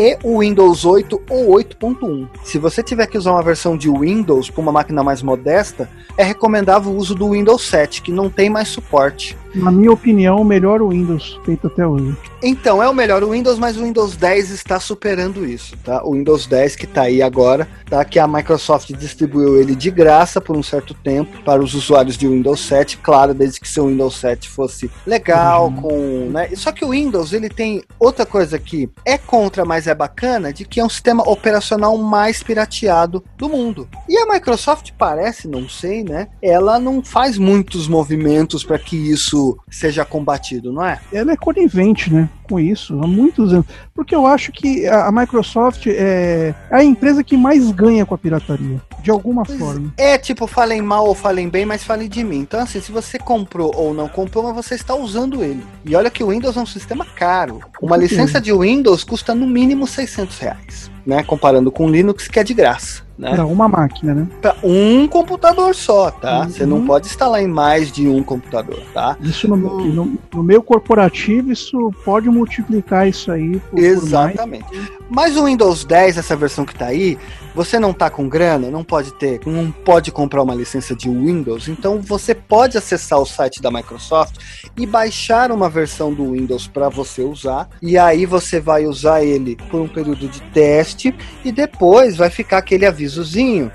e 0.00 0.16
o 0.24 0.38
Windows 0.40 0.86
8 0.86 1.20
ou 1.28 1.48
8.1. 1.56 2.26
Se 2.42 2.56
você 2.58 2.82
tiver 2.82 3.06
que 3.06 3.18
usar 3.18 3.32
uma 3.32 3.42
versão 3.42 3.76
de 3.76 3.90
Windows 3.90 4.48
para 4.48 4.62
uma 4.62 4.72
máquina 4.72 5.04
mais 5.04 5.22
modesta, 5.22 5.90
é 6.16 6.24
recomendável 6.24 6.90
o 6.90 6.96
uso 6.96 7.14
do 7.14 7.32
Windows 7.32 7.68
7, 7.68 8.00
que 8.00 8.10
não 8.10 8.30
tem 8.30 8.48
mais 8.48 8.68
suporte. 8.68 9.36
Na 9.54 9.70
minha 9.70 9.92
opinião, 9.92 10.40
o 10.40 10.44
melhor 10.44 10.80
Windows 10.86 11.38
feito 11.44 11.66
até 11.66 11.86
hoje. 11.86 12.16
Então, 12.42 12.82
é 12.82 12.88
o 12.88 12.94
melhor 12.94 13.22
Windows, 13.24 13.58
mas 13.58 13.76
o 13.76 13.82
Windows 13.82 14.16
10 14.16 14.50
está 14.50 14.78
superando 14.80 15.46
isso, 15.46 15.76
tá? 15.84 16.02
O 16.04 16.12
Windows 16.12 16.46
10 16.46 16.76
que 16.76 16.84
está 16.84 17.02
aí 17.02 17.20
agora, 17.20 17.68
tá? 17.88 18.04
Que 18.04 18.18
a 18.18 18.26
Microsoft 18.26 18.92
distribuiu 18.92 19.60
ele 19.60 19.74
de 19.74 19.90
graça 19.90 20.40
por 20.40 20.56
um 20.56 20.62
certo 20.62 20.94
tempo 20.94 21.42
para 21.44 21.62
os 21.62 21.74
usuários 21.74 22.16
de 22.16 22.26
Windows 22.26 22.60
7, 22.60 22.98
claro, 22.98 23.34
desde 23.34 23.60
que 23.60 23.68
seu 23.68 23.86
Windows 23.86 24.16
7 24.16 24.48
fosse 24.48 24.90
legal, 25.06 25.66
uhum. 25.66 25.76
com, 25.76 26.30
né? 26.30 26.48
Só 26.54 26.72
que 26.72 26.84
o 26.84 26.90
Windows, 26.90 27.32
ele 27.32 27.48
tem 27.48 27.82
outra 27.98 28.24
coisa 28.24 28.58
que 28.58 28.88
é 29.04 29.18
contra, 29.18 29.64
mas 29.64 29.86
é 29.86 29.94
bacana, 29.94 30.52
de 30.52 30.64
que 30.64 30.80
é 30.80 30.84
um 30.84 30.88
sistema 30.88 31.28
operacional 31.28 31.96
mais 31.98 32.42
pirateado 32.42 33.22
do 33.36 33.48
mundo. 33.48 33.88
E 34.08 34.16
a 34.16 34.32
Microsoft 34.32 34.92
parece, 34.96 35.48
não 35.48 35.68
sei, 35.68 36.04
né? 36.04 36.28
Ela 36.40 36.78
não 36.78 37.02
faz 37.02 37.36
muitos 37.36 37.88
movimentos 37.88 38.64
para 38.64 38.78
que 38.78 38.96
isso 38.96 39.39
tudo 39.40 39.58
seja 39.70 40.04
combatido, 40.04 40.72
não 40.72 40.84
é? 40.84 41.00
Ela 41.12 41.32
é 41.32 41.36
conivente, 41.36 42.12
né? 42.12 42.28
Com 42.48 42.60
isso, 42.60 43.00
há 43.00 43.06
muitos 43.06 43.52
anos. 43.52 43.66
Porque 43.94 44.14
eu 44.14 44.26
acho 44.26 44.52
que 44.52 44.86
a 44.86 45.10
Microsoft 45.10 45.86
é 45.86 46.54
a 46.70 46.84
empresa 46.84 47.24
que 47.24 47.36
mais 47.36 47.70
ganha 47.70 48.04
com 48.04 48.14
a 48.14 48.18
pirataria 48.18 48.80
de 49.02 49.10
alguma 49.10 49.44
pois 49.44 49.58
forma. 49.58 49.94
É 49.96 50.18
tipo, 50.18 50.46
falem 50.46 50.82
mal 50.82 51.06
ou 51.06 51.14
falem 51.14 51.48
bem, 51.48 51.64
mas 51.64 51.84
falem 51.84 52.08
de 52.08 52.22
mim. 52.22 52.40
Então, 52.40 52.60
assim, 52.60 52.80
se 52.80 52.92
você 52.92 53.18
comprou 53.18 53.72
ou 53.74 53.94
não 53.94 54.08
comprou, 54.08 54.44
mas 54.44 54.54
você 54.54 54.74
está 54.74 54.94
usando 54.94 55.42
ele. 55.42 55.64
E 55.84 55.94
olha 55.94 56.10
que 56.10 56.22
o 56.22 56.28
Windows 56.28 56.56
é 56.56 56.60
um 56.60 56.66
sistema 56.66 57.04
caro. 57.04 57.60
Uma 57.80 57.96
licença 57.96 58.40
de 58.40 58.52
Windows 58.52 59.04
custa 59.04 59.34
no 59.34 59.46
mínimo 59.46 59.86
600 59.86 60.38
reais, 60.38 60.90
né? 61.06 61.22
Comparando 61.22 61.70
com 61.70 61.88
Linux, 61.88 62.28
que 62.28 62.38
é 62.38 62.44
de 62.44 62.52
graça. 62.52 63.08
Né? 63.20 63.34
Pra 63.34 63.44
uma 63.44 63.68
máquina, 63.68 64.14
né? 64.14 64.26
Pra 64.40 64.56
um 64.62 65.06
computador 65.06 65.74
só, 65.74 66.10
tá? 66.10 66.40
Uhum. 66.40 66.48
Você 66.48 66.64
não 66.64 66.86
pode 66.86 67.06
instalar 67.06 67.42
em 67.42 67.46
mais 67.46 67.92
de 67.92 68.08
um 68.08 68.22
computador, 68.22 68.80
tá? 68.94 69.14
Isso 69.20 69.46
no, 69.46 69.56
no, 69.58 70.18
no 70.32 70.42
meio 70.42 70.62
corporativo, 70.62 71.52
isso 71.52 71.92
pode 72.02 72.30
multiplicar 72.30 73.06
isso 73.06 73.30
aí. 73.30 73.60
Por, 73.70 73.78
Exatamente. 73.78 74.64
Por 74.64 74.74
mais. 74.74 75.00
Mas 75.10 75.36
o 75.36 75.44
Windows 75.44 75.84
10, 75.84 76.16
essa 76.16 76.34
versão 76.34 76.64
que 76.64 76.74
tá 76.74 76.86
aí, 76.86 77.18
você 77.54 77.78
não 77.78 77.92
tá 77.92 78.08
com 78.08 78.28
grana, 78.28 78.70
não 78.70 78.84
pode 78.84 79.12
ter, 79.14 79.40
não 79.44 79.70
pode 79.70 80.12
comprar 80.12 80.42
uma 80.42 80.54
licença 80.54 80.94
de 80.94 81.08
Windows, 81.08 81.68
então 81.68 82.00
você 82.00 82.34
pode 82.34 82.78
acessar 82.78 83.18
o 83.18 83.26
site 83.26 83.60
da 83.60 83.70
Microsoft 83.70 84.36
e 84.76 84.86
baixar 84.86 85.50
uma 85.50 85.68
versão 85.68 86.14
do 86.14 86.32
Windows 86.32 86.68
para 86.68 86.88
você 86.88 87.22
usar, 87.22 87.68
e 87.82 87.98
aí 87.98 88.24
você 88.24 88.60
vai 88.60 88.86
usar 88.86 89.24
ele 89.24 89.56
por 89.68 89.80
um 89.80 89.88
período 89.88 90.28
de 90.28 90.40
teste 90.52 91.14
e 91.44 91.50
depois 91.50 92.16
vai 92.16 92.30
ficar 92.30 92.58
aquele 92.58 92.86
avisozinho 93.10 93.72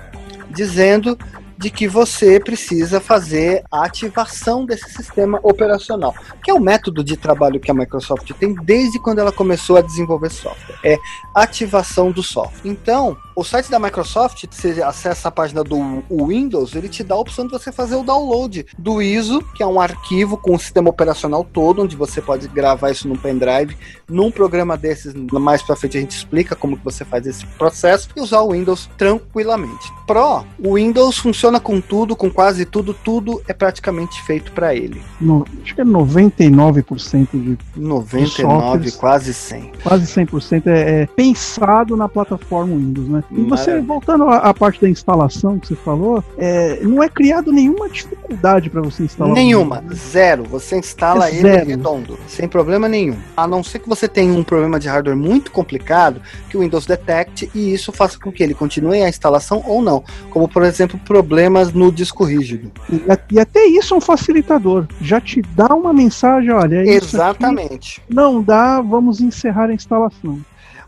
dizendo 0.50 1.18
de 1.56 1.70
que 1.70 1.88
você 1.88 2.38
precisa 2.38 3.00
fazer 3.00 3.64
a 3.70 3.84
ativação 3.84 4.64
desse 4.64 4.90
sistema 4.90 5.40
operacional, 5.42 6.14
que 6.42 6.50
é 6.50 6.54
o 6.54 6.60
método 6.60 7.02
de 7.02 7.16
trabalho 7.16 7.60
que 7.60 7.70
a 7.70 7.74
Microsoft 7.74 8.30
tem 8.38 8.54
desde 8.54 8.98
quando 8.98 9.18
ela 9.18 9.32
começou 9.32 9.76
a 9.76 9.80
desenvolver 9.80 10.30
software. 10.30 10.78
É 10.84 10.98
ativação 11.34 12.10
do 12.10 12.22
software. 12.22 12.60
Então, 12.64 13.16
o 13.34 13.44
site 13.44 13.70
da 13.70 13.78
Microsoft, 13.78 14.46
você 14.50 14.82
acessa 14.82 15.28
a 15.28 15.30
página 15.30 15.62
do 15.62 16.02
Windows, 16.10 16.74
ele 16.74 16.88
te 16.88 17.04
dá 17.04 17.14
a 17.14 17.18
opção 17.18 17.46
de 17.46 17.52
você 17.52 17.70
fazer 17.70 17.94
o 17.94 18.02
download 18.02 18.66
do 18.78 19.02
ISO, 19.02 19.42
que 19.54 19.62
é 19.62 19.66
um 19.66 19.78
arquivo 19.78 20.38
com 20.38 20.54
o 20.54 20.58
sistema 20.58 20.88
operacional 20.88 21.44
todo, 21.44 21.82
onde 21.82 21.94
você 21.94 22.22
pode 22.22 22.48
gravar 22.48 22.90
isso 22.90 23.06
num 23.06 23.16
pendrive. 23.16 23.76
Num 24.08 24.30
programa 24.30 24.76
desses, 24.76 25.12
mais 25.14 25.62
pra 25.62 25.76
frente 25.76 25.98
a 25.98 26.00
gente 26.00 26.16
explica 26.16 26.56
como 26.56 26.78
que 26.78 26.84
você 26.84 27.04
faz 27.04 27.26
esse 27.26 27.44
processo 27.58 28.08
e 28.16 28.20
usar 28.20 28.40
o 28.40 28.52
Windows 28.52 28.88
tranquilamente. 28.96 29.92
Pro, 30.06 30.44
o 30.58 30.74
Windows 30.74 31.18
funciona 31.18 31.45
com 31.60 31.80
tudo, 31.80 32.16
com 32.16 32.30
quase 32.30 32.64
tudo, 32.64 32.92
tudo 32.92 33.42
é 33.48 33.52
praticamente 33.52 34.22
feito 34.22 34.52
para 34.52 34.74
ele. 34.74 35.00
No, 35.20 35.46
acho 35.62 35.74
que 35.74 35.80
é 35.80 35.84
99% 35.84 37.28
de 37.32 37.58
99, 37.76 38.84
de 38.84 38.92
quase 38.92 39.32
100. 39.32 39.72
Quase 39.82 40.06
100% 40.06 40.66
é, 40.66 41.02
é 41.02 41.06
pensado 41.06 41.96
na 41.96 42.08
plataforma 42.08 42.74
Windows, 42.74 43.08
né? 43.08 43.24
E 43.30 43.42
você, 43.44 43.80
voltando 43.80 44.24
à, 44.28 44.52
parte 44.52 44.80
da 44.80 44.88
instalação 44.88 45.58
que 45.58 45.68
você 45.68 45.76
falou, 45.76 46.22
é, 46.36 46.80
não 46.82 47.02
é 47.02 47.08
criado 47.08 47.52
nenhuma 47.52 47.88
dificuldade 47.88 48.68
para 48.70 48.80
você 48.82 49.04
instalar. 49.04 49.34
Nenhuma, 49.34 49.82
zero. 49.94 50.44
Você 50.44 50.76
instala 50.76 51.28
é 51.28 51.32
ele 51.32 51.42
zero. 51.42 51.66
redondo, 51.66 52.18
sem 52.28 52.48
problema 52.48 52.88
nenhum. 52.88 53.16
A 53.36 53.46
não 53.46 53.62
ser 53.62 53.78
que 53.78 53.88
você 53.88 54.08
tenha 54.08 54.32
um 54.32 54.44
problema 54.44 54.78
de 54.78 54.88
hardware 54.88 55.16
muito 55.16 55.50
complicado, 55.50 56.20
que 56.48 56.56
o 56.56 56.60
Windows 56.60 56.86
detecte 56.86 57.50
e 57.54 57.72
isso 57.72 57.92
faça 57.92 58.18
com 58.18 58.32
que 58.32 58.42
ele 58.42 58.54
continue 58.54 59.02
a 59.02 59.08
instalação 59.08 59.62
ou 59.66 59.82
não. 59.82 60.02
Como, 60.30 60.48
por 60.48 60.62
exemplo, 60.62 60.98
problemas 61.36 61.70
no 61.70 61.92
disco 61.92 62.24
rígido. 62.24 62.72
E, 62.90 63.34
e 63.34 63.38
até 63.38 63.66
isso 63.66 63.92
é 63.92 63.96
um 63.98 64.00
facilitador. 64.00 64.86
Já 65.02 65.20
te 65.20 65.42
dá 65.42 65.66
uma 65.74 65.92
mensagem, 65.92 66.50
olha. 66.50 66.76
É 66.76 66.94
Exatamente. 66.94 68.02
não 68.08 68.42
dá, 68.42 68.80
vamos 68.80 69.20
encerrar 69.20 69.68
a 69.68 69.74
instalação. 69.74 70.40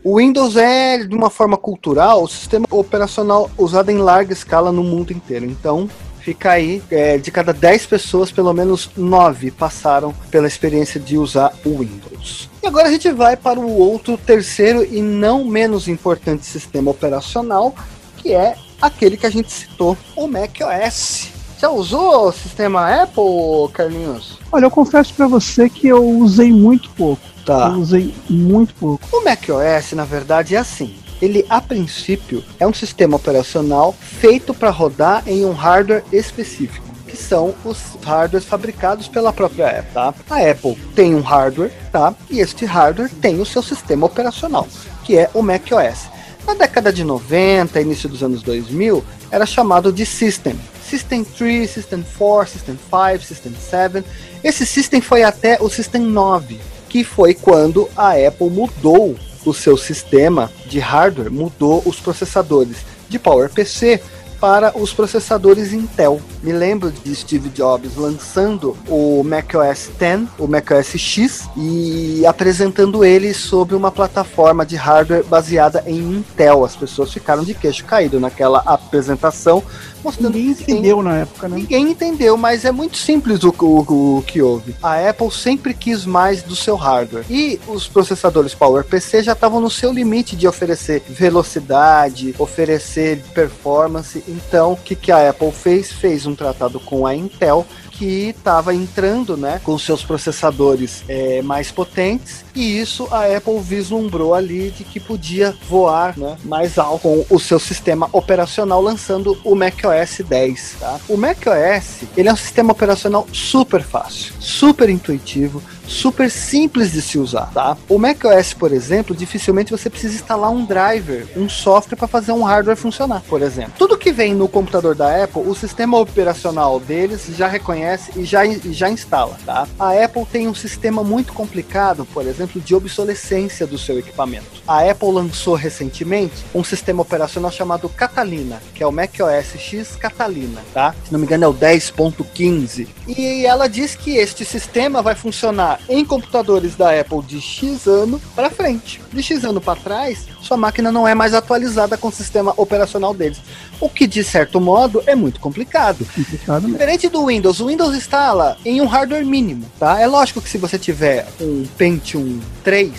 O 0.03 0.17
Windows 0.17 0.57
é, 0.57 1.03
de 1.03 1.15
uma 1.15 1.29
forma 1.29 1.55
cultural, 1.55 2.23
o 2.23 2.27
sistema 2.27 2.65
operacional 2.71 3.51
usado 3.59 3.91
em 3.91 3.99
larga 3.99 4.33
escala 4.33 4.71
no 4.71 4.83
mundo 4.83 5.13
inteiro. 5.13 5.45
Então, 5.45 5.87
fica 6.19 6.53
aí, 6.53 6.81
é, 6.89 7.19
de 7.19 7.29
cada 7.29 7.53
10 7.53 7.85
pessoas, 7.85 8.31
pelo 8.31 8.51
menos 8.51 8.89
9 8.97 9.51
passaram 9.51 10.15
pela 10.31 10.47
experiência 10.47 10.99
de 10.99 11.15
usar 11.15 11.53
o 11.63 11.77
Windows. 11.77 12.49
E 12.63 12.65
agora 12.65 12.87
a 12.87 12.91
gente 12.91 13.11
vai 13.11 13.37
para 13.37 13.59
o 13.59 13.77
outro 13.77 14.17
terceiro 14.17 14.83
e 14.83 14.99
não 14.99 15.45
menos 15.45 15.87
importante 15.87 16.43
sistema 16.43 16.89
operacional, 16.89 17.75
que 18.17 18.33
é 18.33 18.55
aquele 18.81 19.17
que 19.17 19.25
a 19.25 19.29
gente 19.29 19.51
citou, 19.51 19.97
o 20.15 20.27
macOS. 20.27 21.29
Já 21.59 21.69
usou 21.69 22.29
o 22.29 22.31
sistema 22.31 23.03
Apple, 23.03 23.71
Carlinhos? 23.73 24.39
Olha, 24.51 24.65
eu 24.65 24.71
confesso 24.71 25.13
para 25.13 25.27
você 25.27 25.69
que 25.69 25.87
eu 25.87 26.03
usei 26.19 26.53
muito 26.53 26.89
pouco. 26.91 27.21
Tá. 27.45 27.69
Eu 27.73 27.79
usei 27.79 28.13
muito 28.29 28.73
pouco. 28.75 29.05
O 29.11 29.23
macOS, 29.23 29.91
na 29.93 30.05
verdade, 30.05 30.55
é 30.55 30.59
assim. 30.59 30.95
Ele, 31.21 31.45
a 31.49 31.59
princípio, 31.59 32.43
é 32.59 32.65
um 32.65 32.73
sistema 32.73 33.17
operacional 33.17 33.93
feito 33.93 34.53
para 34.53 34.69
rodar 34.69 35.23
em 35.27 35.43
um 35.43 35.51
hardware 35.51 36.03
específico 36.13 36.89
que 37.09 37.17
são 37.17 37.55
os 37.65 37.97
hardwares 38.03 38.47
fabricados 38.47 39.07
pela 39.07 39.33
própria 39.33 39.79
Apple, 39.79 39.93
tá? 39.93 40.13
A 40.29 40.51
Apple 40.51 40.75
tem 40.95 41.15
um 41.15 41.21
hardware, 41.21 41.71
tá? 41.91 42.13
E 42.29 42.39
este 42.39 42.65
hardware 42.65 43.09
tem 43.19 43.41
o 43.41 43.45
seu 43.45 43.63
sistema 43.63 44.05
operacional, 44.05 44.67
que 45.03 45.17
é 45.17 45.29
o 45.33 45.41
macOS. 45.41 46.07
Na 46.49 46.55
década 46.55 46.91
de 46.91 47.03
90, 47.03 47.79
início 47.79 48.09
dos 48.09 48.23
anos 48.23 48.41
2000, 48.41 49.05
era 49.29 49.45
chamado 49.45 49.93
de 49.93 50.03
System. 50.03 50.59
System 50.83 51.23
3, 51.23 51.69
System 51.69 52.03
4, 52.17 52.51
System 52.51 52.79
5, 52.89 53.23
System 53.23 53.53
7. 53.53 54.03
Esse 54.43 54.65
System 54.65 54.99
foi 54.99 55.21
até 55.21 55.59
o 55.61 55.69
System 55.69 56.01
9, 56.01 56.59
que 56.89 57.03
foi 57.03 57.35
quando 57.35 57.87
a 57.95 58.13
Apple 58.13 58.49
mudou 58.49 59.15
o 59.45 59.53
seu 59.53 59.77
sistema 59.77 60.51
de 60.65 60.79
hardware, 60.79 61.31
mudou 61.31 61.83
os 61.85 61.99
processadores 61.99 62.77
de 63.07 63.19
PowerPC 63.19 64.01
para 64.39 64.77
os 64.77 64.93
processadores 64.93 65.73
Intel. 65.73 66.21
Me 66.41 66.51
lembro 66.51 66.91
de 66.91 67.13
Steve 67.13 67.49
Jobs 67.49 67.95
lançando 67.95 68.75
o 68.87 69.23
macOS 69.23 69.89
10, 69.99 70.21
o 70.37 70.47
macOS 70.47 70.97
X, 70.97 71.49
e 71.55 72.25
apresentando 72.25 73.03
ele 73.03 73.33
sobre 73.33 73.75
uma 73.75 73.91
plataforma 73.91 74.65
de 74.65 74.75
hardware 74.75 75.23
baseada 75.25 75.83
em 75.85 75.99
Intel. 75.99 76.63
As 76.63 76.75
pessoas 76.75 77.11
ficaram 77.11 77.43
de 77.43 77.53
queixo 77.53 77.85
caído 77.85 78.19
naquela 78.19 78.59
apresentação, 78.59 79.63
mostrando 80.03 80.39
Ninguém 80.39 80.51
entendeu 80.51 81.03
na 81.03 81.17
época, 81.17 81.47
né? 81.47 81.57
Ninguém 81.57 81.89
entendeu, 81.91 82.37
mas 82.37 82.63
é 82.63 82.71
muito 82.71 82.97
simples 82.97 83.43
o, 83.43 83.53
o, 83.59 84.17
o, 84.17 84.23
que 84.25 84.41
houve. 84.41 84.75
A 84.81 85.09
Apple 85.09 85.31
sempre 85.31 85.73
quis 85.73 86.05
mais 86.05 86.41
do 86.41 86.55
seu 86.55 86.75
hardware. 86.75 87.25
E 87.29 87.59
os 87.67 87.87
processadores 87.87 88.53
PowerPC 88.53 89.23
já 89.23 89.33
estavam 89.33 89.59
no 89.59 89.69
seu 89.69 89.91
limite 89.91 90.35
de 90.35 90.47
oferecer 90.47 91.03
velocidade, 91.07 92.33
oferecer 92.37 93.21
performance. 93.33 94.23
Então, 94.29 94.73
o 94.73 94.77
que, 94.77 94.95
que 94.95 95.11
a 95.11 95.29
Apple 95.29 95.51
fez? 95.51 95.91
Fez 95.91 96.25
um 96.25 96.35
tratado 96.35 96.79
com 96.79 97.07
a 97.07 97.15
Intel 97.15 97.65
que 97.91 98.29
estava 98.29 98.73
entrando 98.73 99.35
né, 99.35 99.59
com 99.63 99.77
seus 99.77 100.05
processadores 100.05 101.03
é, 101.09 101.41
mais 101.41 101.69
potentes 101.69 102.45
e 102.55 102.79
isso 102.79 103.07
a 103.11 103.25
Apple 103.25 103.59
vislumbrou 103.59 104.33
ali 104.33 104.71
de 104.71 104.83
que 104.83 104.99
podia 104.99 105.55
voar 105.67 106.17
né, 106.17 106.37
mais 106.43 106.77
alto 106.77 106.99
com 106.99 107.25
o 107.29 107.39
seu 107.39 107.59
sistema 107.59 108.09
operacional 108.11 108.81
lançando 108.81 109.37
o 109.43 109.55
macOS 109.55 110.21
10. 110.27 110.75
Tá? 110.79 110.99
O 111.07 111.17
macOS 111.17 112.03
ele 112.15 112.29
é 112.29 112.33
um 112.33 112.37
sistema 112.37 112.71
operacional 112.71 113.27
super 113.31 113.81
fácil, 113.81 114.33
super 114.39 114.89
intuitivo, 114.89 115.61
super 115.89 116.29
simples 116.29 116.91
de 116.91 117.01
se 117.01 117.17
usar, 117.17 117.51
tá? 117.51 117.75
O 117.89 117.97
macOS, 117.97 118.53
por 118.53 118.71
exemplo, 118.71 119.15
dificilmente 119.15 119.71
você 119.71 119.89
precisa 119.89 120.15
instalar 120.15 120.51
um 120.51 120.63
driver, 120.63 121.27
um 121.35 121.49
software 121.49 121.97
para 121.97 122.07
fazer 122.07 122.31
um 122.31 122.43
hardware 122.43 122.77
funcionar, 122.77 123.23
por 123.27 123.41
exemplo. 123.41 123.73
Tudo 123.77 123.97
que 123.97 124.11
vem 124.11 124.35
no 124.35 124.47
computador 124.47 124.95
da 124.95 125.23
Apple, 125.23 125.41
o 125.41 125.55
sistema 125.55 125.97
operacional 125.97 126.79
deles 126.79 127.25
já 127.35 127.47
reconhece 127.47 128.11
e 128.15 128.23
já, 128.23 128.45
já 128.45 128.89
instala, 128.89 129.37
tá? 129.45 129.67
A 129.79 129.91
Apple 129.91 130.25
tem 130.25 130.47
um 130.47 130.53
sistema 130.53 131.03
muito 131.03 131.33
complicado, 131.33 132.05
por 132.05 132.25
exemplo, 132.27 132.48
de 132.57 132.73
obsolescência 132.73 133.67
do 133.67 133.77
seu 133.77 133.99
equipamento. 133.99 134.63
A 134.65 134.89
Apple 134.89 135.11
lançou 135.11 135.55
recentemente 135.55 136.45
um 136.55 136.63
sistema 136.63 137.01
operacional 137.01 137.51
chamado 137.51 137.89
Catalina, 137.89 138.61
que 138.73 138.81
é 138.81 138.87
o 138.87 138.91
macOS 138.91 139.57
X 139.57 139.95
Catalina, 139.97 140.61
tá? 140.73 140.95
Se 141.05 141.11
não 141.11 141.19
me 141.19 141.25
engano 141.25 141.43
é 141.43 141.47
o 141.47 141.53
10.15. 141.53 142.87
E 143.07 143.45
ela 143.45 143.67
diz 143.67 143.95
que 143.95 144.15
este 144.15 144.45
sistema 144.45 145.01
vai 145.01 145.15
funcionar 145.15 145.79
em 145.89 146.05
computadores 146.05 146.75
da 146.75 146.97
Apple 146.97 147.21
de 147.21 147.41
X 147.41 147.85
ano 147.85 148.21
para 148.35 148.49
frente. 148.49 149.01
De 149.11 149.21
X 149.21 149.43
ano 149.43 149.59
para 149.59 149.79
trás, 149.79 150.25
sua 150.41 150.55
máquina 150.57 150.91
não 150.91 151.07
é 151.07 151.13
mais 151.13 151.33
atualizada 151.33 151.97
com 151.97 152.07
o 152.07 152.11
sistema 152.11 152.53
operacional 152.55 153.13
deles. 153.13 153.41
O 153.79 153.89
que, 153.89 154.05
de 154.05 154.23
certo 154.23 154.59
modo, 154.59 155.01
é 155.05 155.15
muito 155.15 155.39
complicado. 155.39 156.05
complicado 156.05 156.67
Diferente 156.67 157.07
do 157.09 157.25
Windows, 157.25 157.59
o 157.59 157.67
Windows 157.67 157.95
instala 157.95 158.57
em 158.65 158.81
um 158.81 158.85
hardware 158.85 159.25
mínimo, 159.25 159.65
tá? 159.79 159.99
É 159.99 160.07
lógico 160.07 160.41
que 160.41 160.49
se 160.49 160.57
você 160.57 160.77
tiver 160.77 161.27
um 161.39 161.65
Pentium 161.77 162.28
3, 162.63 162.91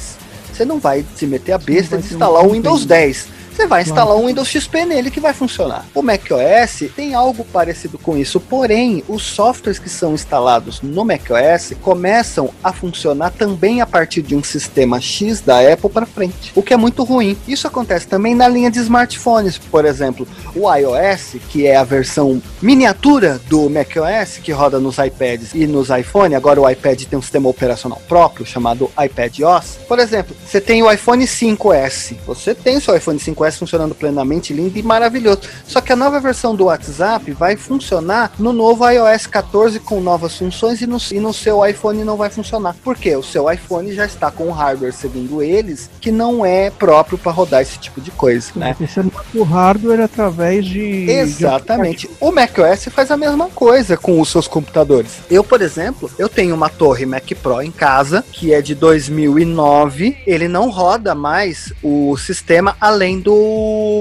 você 0.52 0.64
não 0.64 0.78
vai 0.78 1.04
se 1.14 1.26
meter 1.26 1.52
a 1.52 1.58
besta 1.58 1.98
de 1.98 2.06
instalar 2.06 2.44
o 2.44 2.52
Windows 2.52 2.84
10 2.84 3.39
Você 3.52 3.66
vai 3.66 3.82
instalar 3.82 4.16
um 4.16 4.26
Windows 4.26 4.48
XP 4.48 4.84
nele 4.84 5.10
que 5.10 5.20
vai 5.20 5.34
funcionar. 5.34 5.84
O 5.94 6.02
macOS 6.02 6.90
tem 6.94 7.14
algo 7.14 7.44
parecido 7.44 7.98
com 7.98 8.16
isso, 8.16 8.40
porém, 8.40 9.02
os 9.08 9.22
softwares 9.22 9.78
que 9.78 9.88
são 9.88 10.14
instalados 10.14 10.80
no 10.80 11.04
macOS 11.04 11.74
começam 11.82 12.50
a 12.62 12.72
funcionar 12.72 13.30
também 13.30 13.80
a 13.80 13.86
partir 13.86 14.22
de 14.22 14.34
um 14.34 14.42
sistema 14.42 15.00
X 15.00 15.40
da 15.40 15.60
Apple 15.60 15.90
para 15.90 16.06
frente, 16.06 16.52
o 16.54 16.62
que 16.62 16.72
é 16.72 16.76
muito 16.76 17.02
ruim. 17.04 17.36
Isso 17.46 17.66
acontece 17.66 18.06
também 18.06 18.34
na 18.34 18.48
linha 18.48 18.70
de 18.70 18.78
smartphones, 18.78 19.58
por 19.58 19.84
exemplo, 19.84 20.26
o 20.54 20.72
iOS, 20.72 21.36
que 21.50 21.66
é 21.66 21.76
a 21.76 21.84
versão 21.84 22.40
miniatura 22.62 23.40
do 23.48 23.68
macOS 23.68 24.38
que 24.42 24.52
roda 24.52 24.78
nos 24.78 24.98
iPads 24.98 25.54
e 25.54 25.66
nos 25.66 25.90
iPhone, 25.90 26.34
agora 26.34 26.60
o 26.60 26.68
iPad 26.68 27.02
tem 27.04 27.18
um 27.18 27.22
sistema 27.22 27.48
operacional 27.48 28.00
próprio 28.08 28.46
chamado 28.46 28.90
iPadOS. 29.02 29.78
Por 29.86 29.98
exemplo, 29.98 30.36
você 30.44 30.60
tem 30.60 30.82
o 30.82 30.90
iPhone 30.90 31.24
5S, 31.24 32.16
você 32.26 32.54
tem 32.54 32.76
o 32.76 32.80
seu 32.80 32.96
iPhone 32.96 33.18
5S 33.18 33.49
funcionando 33.58 33.94
plenamente 33.94 34.52
lindo 34.52 34.78
e 34.78 34.82
maravilhoso. 34.82 35.42
Só 35.66 35.80
que 35.80 35.92
a 35.92 35.96
nova 35.96 36.20
versão 36.20 36.54
do 36.54 36.64
WhatsApp 36.64 37.32
vai 37.32 37.56
funcionar 37.56 38.32
no 38.38 38.52
novo 38.52 38.88
iOS 38.88 39.26
14 39.26 39.80
com 39.80 40.00
novas 40.00 40.36
funções 40.36 40.80
e 40.80 40.86
no, 40.86 40.98
e 41.12 41.20
no 41.20 41.32
seu 41.32 41.64
iPhone 41.64 42.04
não 42.04 42.16
vai 42.16 42.30
funcionar. 42.30 42.74
Por 42.82 42.96
quê? 42.96 43.16
O 43.16 43.22
seu 43.22 43.50
iPhone 43.50 43.92
já 43.94 44.04
está 44.04 44.30
com 44.30 44.48
um 44.48 44.52
hardware, 44.52 44.92
segundo 44.92 45.42
eles, 45.42 45.90
que 46.00 46.10
não 46.10 46.44
é 46.44 46.70
próprio 46.70 47.18
para 47.18 47.32
rodar 47.32 47.62
esse 47.62 47.78
tipo 47.78 48.00
de 48.00 48.10
coisa, 48.10 48.52
né? 48.56 48.76
Você 48.78 49.00
o 49.34 49.42
hardware 49.42 50.00
através 50.00 50.64
de. 50.64 51.10
Exatamente. 51.10 52.08
De... 52.08 52.14
O 52.20 52.32
macOS 52.32 52.86
faz 52.90 53.10
a 53.10 53.16
mesma 53.16 53.48
coisa 53.48 53.96
com 53.96 54.20
os 54.20 54.28
seus 54.28 54.48
computadores. 54.48 55.18
Eu, 55.30 55.44
por 55.44 55.60
exemplo, 55.60 56.10
eu 56.18 56.28
tenho 56.28 56.54
uma 56.54 56.68
torre 56.68 57.06
Mac 57.06 57.30
Pro 57.42 57.62
em 57.62 57.70
casa, 57.70 58.24
que 58.32 58.52
é 58.52 58.60
de 58.60 58.74
2009. 58.74 60.18
Ele 60.26 60.48
não 60.48 60.70
roda 60.70 61.14
mais 61.14 61.72
o 61.82 62.16
sistema 62.16 62.76
além 62.80 63.20
do 63.20 63.29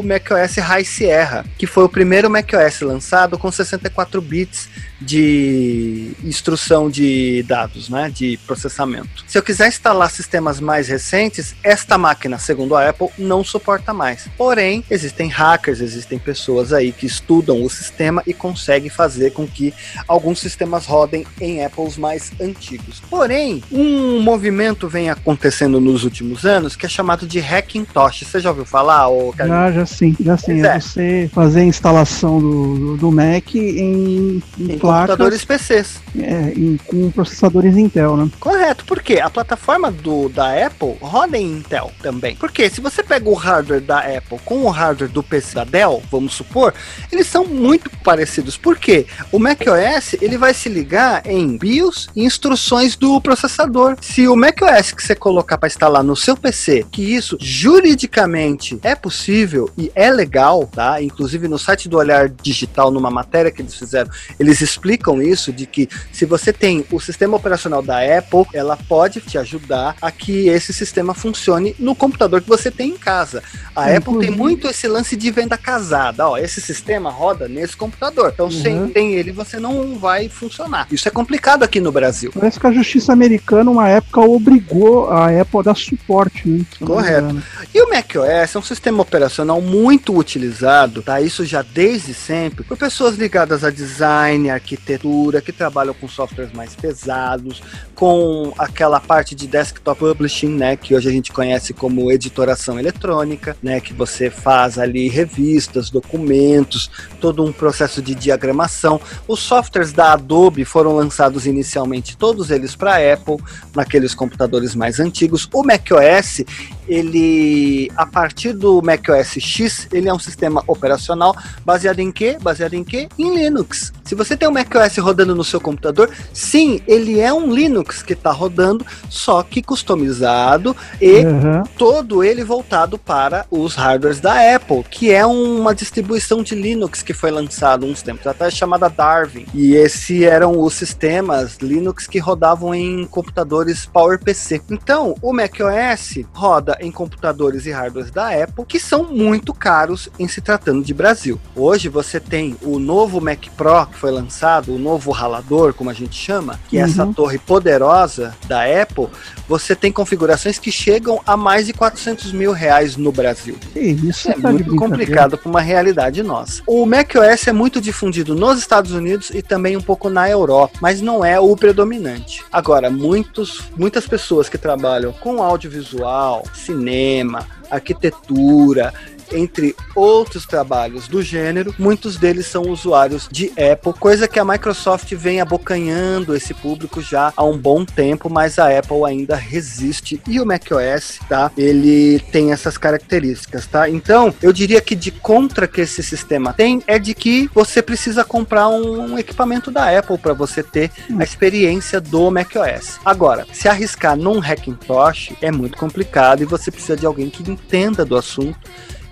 macOS 0.03 0.55
High 0.57 0.85
Sierra, 0.85 1.45
que 1.57 1.67
foi 1.67 1.83
o 1.83 1.89
primeiro 1.89 2.29
macOS 2.29 2.81
lançado 2.81 3.37
com 3.37 3.51
64 3.51 4.21
bits 4.21 4.69
de 4.99 6.11
instrução 6.23 6.89
de 6.89 7.43
dados, 7.47 7.89
né, 7.89 8.09
de 8.13 8.37
processamento. 8.45 9.23
Se 9.27 9.37
eu 9.37 9.43
quiser 9.43 9.67
instalar 9.67 10.09
sistemas 10.09 10.59
mais 10.59 10.87
recentes, 10.87 11.55
esta 11.63 11.97
máquina, 11.97 12.37
segundo 12.37 12.75
a 12.75 12.89
Apple, 12.89 13.09
não 13.17 13.43
suporta 13.43 13.93
mais. 13.93 14.27
Porém, 14.37 14.83
existem 14.89 15.27
hackers, 15.29 15.79
existem 15.79 16.19
pessoas 16.19 16.73
aí 16.73 16.91
que 16.91 17.05
estudam 17.05 17.63
o 17.63 17.69
sistema 17.69 18.21
e 18.25 18.33
conseguem 18.33 18.89
fazer 18.89 19.31
com 19.31 19.47
que 19.47 19.73
alguns 20.07 20.39
sistemas 20.39 20.85
rodem 20.85 21.25
em 21.39 21.63
Apples 21.63 21.97
mais 21.97 22.31
antigos. 22.39 23.01
Porém, 23.09 23.63
um 23.71 24.21
movimento 24.21 24.87
vem 24.87 25.09
acontecendo 25.09 25.79
nos 25.79 26.03
últimos 26.03 26.45
anos 26.45 26.75
que 26.75 26.85
é 26.85 26.89
chamado 26.89 27.27
de 27.27 27.39
Hackintosh. 27.39 28.23
Você 28.25 28.39
já 28.39 28.49
ouviu 28.49 28.65
falar? 28.65 29.07
Ou... 29.07 29.33
Já, 29.37 29.71
já 29.71 29.85
sim, 29.85 30.15
já 30.19 30.37
sim. 30.37 30.61
É, 30.61 30.67
é 30.67 30.79
você 30.79 31.29
fazer 31.33 31.61
a 31.61 31.65
instalação 31.65 32.39
do, 32.39 32.97
do 32.97 33.11
Mac 33.11 33.55
em, 33.55 33.79
em, 33.79 34.43
em 34.59 34.79
placas, 34.89 35.17
computadores 35.17 35.45
PCs. 35.45 36.01
É, 36.17 36.53
com 36.85 37.11
processadores 37.11 37.77
Intel, 37.77 38.17
né? 38.17 38.29
Correto, 38.39 38.83
porque 38.85 39.19
a 39.19 39.29
plataforma 39.29 39.91
do, 39.91 40.29
da 40.29 40.65
Apple 40.65 40.97
roda 41.01 41.37
em 41.37 41.57
Intel 41.57 41.91
também. 42.01 42.35
Porque 42.35 42.69
se 42.69 42.81
você 42.81 43.03
pega 43.03 43.29
o 43.29 43.33
hardware 43.33 43.81
da 43.81 43.99
Apple 43.99 44.39
com 44.43 44.63
o 44.63 44.69
hardware 44.69 45.09
do 45.11 45.21
PC 45.21 45.55
da 45.55 45.63
Dell, 45.63 46.01
vamos 46.11 46.33
supor, 46.33 46.73
eles 47.11 47.27
são 47.27 47.45
muito 47.45 47.89
parecidos. 48.03 48.57
Por 48.57 48.77
quê? 48.77 49.05
O 49.31 49.39
macOS 49.39 50.15
ele 50.21 50.37
vai 50.37 50.53
se 50.53 50.69
ligar 50.69 51.25
em 51.25 51.57
BIOS 51.57 52.09
e 52.15 52.23
instruções 52.23 52.95
do 52.95 53.19
processador. 53.21 53.95
Se 54.01 54.27
o 54.27 54.35
macOS 54.35 54.91
que 54.91 55.03
você 55.03 55.15
colocar 55.15 55.57
para 55.57 55.67
instalar 55.67 56.03
no 56.03 56.15
seu 56.15 56.35
PC, 56.35 56.85
que 56.91 57.01
isso 57.01 57.37
juridicamente 57.39 58.79
é 58.83 58.95
possível 58.95 59.69
e 59.77 59.91
é 59.93 60.09
legal, 60.09 60.65
tá? 60.67 61.01
Inclusive 61.01 61.47
no 61.47 61.59
site 61.59 61.87
do 61.87 61.97
Olhar 61.97 62.29
Digital, 62.29 62.91
numa 62.91 63.11
matéria 63.11 63.51
que 63.51 63.61
eles 63.61 63.75
fizeram, 63.75 64.09
eles 64.39 64.61
explicam 64.79 65.21
isso 65.21 65.51
de 65.51 65.65
que 65.65 65.89
se 66.11 66.25
você 66.25 66.53
tem 66.53 66.85
o 66.89 66.99
sistema 66.99 67.35
operacional 67.35 67.81
da 67.81 67.99
Apple, 67.99 68.45
ela 68.53 68.77
pode 68.77 69.19
te 69.19 69.37
ajudar 69.37 69.95
a 70.01 70.09
que 70.09 70.47
esse 70.47 70.71
sistema 70.73 71.13
funcione 71.13 71.75
no 71.77 71.93
computador 71.93 72.41
que 72.41 72.47
você 72.47 72.71
tem 72.71 72.91
em 72.91 72.97
casa. 72.97 73.43
A 73.75 73.87
uhum. 73.87 73.97
Apple 73.97 74.19
tem 74.19 74.31
muito 74.31 74.67
esse 74.67 74.87
lance 74.87 75.15
de 75.15 75.29
venda 75.31 75.57
casada. 75.57 76.27
Ó, 76.29 76.37
esse 76.37 76.61
sistema 76.61 77.09
roda 77.09 77.47
nesse 77.47 77.75
computador. 77.75 78.31
Então, 78.33 78.45
uhum. 78.45 78.51
sem 78.51 78.87
tem 78.87 79.13
ele, 79.13 79.31
você 79.31 79.59
não 79.59 79.97
vai 79.99 80.29
funcionar. 80.29 80.87
Isso 80.91 81.07
é 81.07 81.11
complicado 81.11 81.63
aqui 81.63 81.79
no 81.79 81.91
Brasil. 81.91 82.31
Parece 82.33 82.59
que 82.59 82.67
a 82.67 82.71
justiça 82.71 83.11
americana, 83.11 83.69
uma 83.69 83.89
época, 83.89 84.21
obrigou 84.21 85.09
a 85.09 85.27
Apple 85.41 85.59
a 85.59 85.63
dar 85.63 85.75
suporte. 85.75 86.47
Né? 86.47 86.65
Correto. 86.79 87.43
E 87.73 87.81
o 87.81 87.89
macOS 87.89 88.55
é 88.55 88.59
um 88.59 88.61
sistema 88.61 89.01
operacional 89.01 89.61
muito 89.61 90.17
utilizado, 90.17 91.01
tá? 91.01 91.19
Isso 91.19 91.45
já 91.45 91.61
desde 91.61 92.13
sempre, 92.13 92.63
por 92.63 92.77
pessoas 92.77 93.17
ligadas 93.17 93.63
a 93.63 93.69
design, 93.69 94.49
arquitetura, 94.49 94.68
que 94.77 95.51
trabalham 95.51 95.93
com 95.93 96.07
softwares 96.07 96.51
mais 96.53 96.75
pesados, 96.75 97.61
com 97.95 98.53
aquela 98.57 98.99
parte 98.99 99.35
de 99.35 99.47
desktop 99.47 99.99
publishing, 99.99 100.49
né? 100.49 100.75
Que 100.75 100.95
hoje 100.95 101.09
a 101.09 101.11
gente 101.11 101.31
conhece 101.31 101.73
como 101.73 102.11
editoração 102.11 102.79
eletrônica, 102.79 103.55
né? 103.61 103.79
Que 103.79 103.93
você 103.93 104.29
faz 104.29 104.79
ali 104.79 105.07
revistas, 105.09 105.89
documentos, 105.89 106.89
todo 107.19 107.43
um 107.43 107.51
processo 107.51 108.01
de 108.01 108.15
diagramação. 108.15 108.99
Os 109.27 109.39
softwares 109.39 109.91
da 109.91 110.13
Adobe 110.13 110.65
foram 110.65 110.95
lançados 110.95 111.45
inicialmente, 111.45 112.17
todos 112.17 112.49
eles 112.49 112.75
para 112.75 113.13
Apple, 113.13 113.37
naqueles 113.75 114.15
computadores 114.15 114.75
mais 114.75 114.99
antigos. 114.99 115.47
O 115.53 115.63
macOS, 115.63 116.43
ele, 116.89 117.91
a 117.95 118.05
partir 118.05 118.53
do 118.53 118.81
macOS 118.81 119.37
X, 119.39 119.87
ele 119.93 120.09
é 120.09 120.13
um 120.13 120.19
sistema 120.19 120.63
operacional 120.67 121.35
baseado 121.63 121.99
em 121.99 122.11
quê? 122.11 122.37
Baseado 122.41 122.73
em 122.73 122.83
quê? 122.83 123.07
Em 123.17 123.35
Linux. 123.35 123.93
Se 124.03 124.15
você 124.15 124.35
tem 124.35 124.49
um 124.49 124.51
macOS 124.51 124.97
rodando 124.97 125.35
no 125.35 125.43
seu 125.43 125.61
computador, 125.61 126.09
sim, 126.33 126.81
ele 126.87 127.19
é 127.19 127.31
um 127.31 127.53
Linux 127.53 128.01
que 128.01 128.13
está 128.13 128.31
rodando, 128.31 128.83
só 129.07 129.43
que 129.43 129.61
customizado 129.61 130.75
e 130.99 131.23
uhum. 131.23 131.63
todo 131.77 132.23
ele 132.23 132.43
voltado 132.43 132.97
para 132.97 133.45
os 133.51 133.75
hardwares 133.75 134.19
da 134.19 134.55
Apple, 134.55 134.83
que 134.89 135.11
é 135.11 135.23
uma 135.23 135.75
distribuição 135.75 136.41
de 136.41 136.55
Linux 136.55 137.03
que 137.03 137.13
foi 137.13 137.29
lançado 137.29 137.85
uns 137.85 138.01
tempos 138.01 138.25
atrás 138.25 138.55
chamada 138.55 138.89
Darwin. 138.89 139.45
E 139.53 139.75
esses 139.75 140.23
eram 140.23 140.59
os 140.59 140.73
sistemas 140.73 141.57
Linux 141.57 142.07
que 142.07 142.17
rodavam 142.17 142.73
em 142.73 143.05
computadores 143.05 143.85
PowerPC. 143.85 144.61
Então, 144.71 145.15
o 145.21 145.31
macOS 145.31 146.19
roda 146.33 146.78
em 146.79 146.91
computadores 146.91 147.65
e 147.65 147.71
hardwares 147.71 148.11
da 148.11 148.29
Apple 148.29 148.65
que 148.65 148.79
são 148.79 149.03
muito 149.03 149.53
caros 149.53 150.09
em 150.17 150.27
se 150.27 150.41
tratando 150.41 150.83
de 150.83 150.93
Brasil. 150.93 151.39
Hoje 151.55 151.89
você 151.89 152.19
tem 152.19 152.55
o 152.61 152.79
novo 152.79 153.21
Mac 153.21 153.47
Pro 153.55 153.85
que 153.87 153.97
foi 153.97 154.11
lançado, 154.11 154.73
o 154.73 154.79
novo 154.79 155.11
ralador, 155.11 155.73
como 155.73 155.89
a 155.89 155.93
gente 155.93 156.15
chama, 156.15 156.59
que 156.67 156.77
é 156.77 156.81
essa 156.81 157.05
uhum. 157.05 157.13
torre 157.13 157.37
poderosa 157.37 158.35
da 158.47 158.63
Apple. 158.63 159.07
Você 159.47 159.75
tem 159.75 159.91
configurações 159.91 160.59
que 160.59 160.71
chegam 160.71 161.21
a 161.25 161.35
mais 161.35 161.65
de 161.65 161.73
400 161.73 162.31
mil 162.31 162.51
reais 162.51 162.95
no 162.95 163.11
Brasil. 163.11 163.57
Isso 163.75 164.29
é 164.29 164.33
tá 164.33 164.51
muito 164.51 164.75
complicado 164.75 165.37
para 165.37 165.49
uma 165.49 165.61
realidade 165.61 166.21
nossa. 166.23 166.61
O 166.65 166.85
macOS 166.85 167.47
é 167.47 167.53
muito 167.53 167.81
difundido 167.81 168.35
nos 168.35 168.59
Estados 168.59 168.91
Unidos 168.91 169.31
e 169.33 169.41
também 169.41 169.75
um 169.75 169.81
pouco 169.81 170.09
na 170.09 170.29
Europa, 170.29 170.77
mas 170.81 171.01
não 171.01 171.23
é 171.23 171.39
o 171.39 171.55
predominante. 171.55 172.43
Agora, 172.51 172.89
muitos, 172.89 173.63
muitas 173.77 174.07
pessoas 174.07 174.49
que 174.49 174.57
trabalham 174.57 175.11
com 175.11 175.41
audiovisual, 175.41 176.43
cinema, 176.69 177.47
arquitetura, 177.71 178.93
entre 179.31 179.75
outros 179.95 180.45
trabalhos 180.45 181.07
do 181.07 181.21
gênero, 181.21 181.73
muitos 181.77 182.17
deles 182.17 182.45
são 182.47 182.63
usuários 182.63 183.27
de 183.31 183.51
Apple, 183.51 183.93
coisa 183.93 184.27
que 184.27 184.39
a 184.39 184.45
Microsoft 184.45 185.13
vem 185.13 185.41
abocanhando 185.41 186.35
esse 186.35 186.53
público 186.53 187.01
já 187.01 187.33
há 187.35 187.43
um 187.43 187.57
bom 187.57 187.85
tempo, 187.85 188.29
mas 188.29 188.59
a 188.59 188.77
Apple 188.77 189.03
ainda 189.05 189.35
resiste 189.35 190.21
e 190.27 190.39
o 190.39 190.45
macOS, 190.45 191.19
tá? 191.27 191.51
Ele 191.57 192.19
tem 192.31 192.51
essas 192.51 192.77
características, 192.77 193.65
tá? 193.67 193.89
Então, 193.89 194.33
eu 194.41 194.53
diria 194.53 194.81
que 194.81 194.95
de 194.95 195.11
contra 195.11 195.67
que 195.67 195.81
esse 195.81 196.03
sistema 196.03 196.53
tem 196.53 196.81
é 196.87 196.97
de 196.97 197.13
que 197.13 197.49
você 197.53 197.81
precisa 197.81 198.23
comprar 198.23 198.67
um 198.69 199.17
equipamento 199.17 199.71
da 199.71 199.97
Apple 199.97 200.17
para 200.17 200.33
você 200.33 200.63
ter 200.63 200.91
a 201.17 201.23
experiência 201.23 201.99
do 201.99 202.29
macOS. 202.31 202.99
Agora, 203.03 203.45
se 203.51 203.67
arriscar 203.67 204.15
num 204.15 204.39
Hackintosh 204.39 205.33
é 205.41 205.51
muito 205.51 205.77
complicado 205.77 206.41
e 206.41 206.45
você 206.45 206.71
precisa 206.71 206.95
de 206.95 207.05
alguém 207.05 207.29
que 207.29 207.49
entenda 207.49 208.05
do 208.05 208.15
assunto 208.15 208.57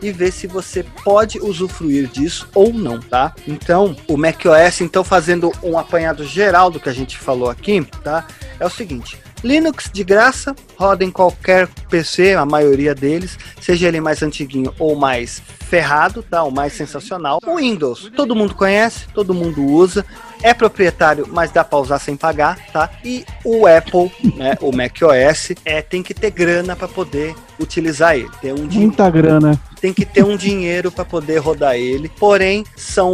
e 0.01 0.11
ver 0.11 0.31
se 0.31 0.47
você 0.47 0.83
pode 1.03 1.39
usufruir 1.39 2.07
disso 2.07 2.47
ou 2.53 2.73
não, 2.73 2.99
tá? 2.99 3.33
Então, 3.47 3.95
o 4.07 4.17
macOS, 4.17 4.81
então 4.81 5.03
fazendo 5.03 5.51
um 5.63 5.77
apanhado 5.77 6.23
geral 6.23 6.69
do 6.69 6.79
que 6.79 6.89
a 6.89 6.93
gente 6.93 7.17
falou 7.17 7.49
aqui, 7.49 7.83
tá? 8.03 8.27
É 8.59 8.65
o 8.65 8.69
seguinte, 8.69 9.19
Linux 9.43 9.89
de 9.91 10.03
graça, 10.03 10.55
roda 10.77 11.03
em 11.03 11.11
qualquer 11.11 11.67
PC, 11.89 12.33
a 12.33 12.45
maioria 12.45 12.93
deles, 12.95 13.37
seja 13.61 13.87
ele 13.87 14.01
mais 14.01 14.21
antiguinho 14.23 14.73
ou 14.79 14.95
mais 14.95 15.41
ferrado, 15.67 16.23
tá? 16.23 16.43
O 16.43 16.51
mais 16.51 16.73
sensacional. 16.73 17.39
O 17.45 17.57
Windows, 17.57 18.11
todo 18.15 18.35
mundo 18.35 18.55
conhece, 18.55 19.05
todo 19.13 19.33
mundo 19.33 19.63
usa, 19.63 20.05
é 20.41 20.53
proprietário, 20.53 21.27
mas 21.31 21.51
dá 21.51 21.63
para 21.63 21.79
usar 21.79 21.99
sem 21.99 22.15
pagar, 22.15 22.57
tá? 22.71 22.89
E 23.03 23.25
o 23.43 23.67
Apple, 23.67 24.11
né, 24.35 24.57
o 24.61 24.71
macOS, 24.71 25.51
é 25.65 25.81
tem 25.81 26.01
que 26.01 26.13
ter 26.13 26.31
grana 26.31 26.75
para 26.75 26.87
poder 26.87 27.35
utilizar 27.59 28.15
ele. 28.15 28.29
Tem 28.41 28.53
um 28.53 28.65
Muita 28.65 29.09
grana. 29.09 29.59
tem 29.81 29.93
que 29.93 30.05
ter 30.05 30.23
um 30.23 30.37
dinheiro 30.37 30.91
para 30.91 31.03
poder 31.03 31.39
rodar 31.39 31.75
ele. 31.75 32.09
Porém, 32.19 32.63
são 32.75 33.13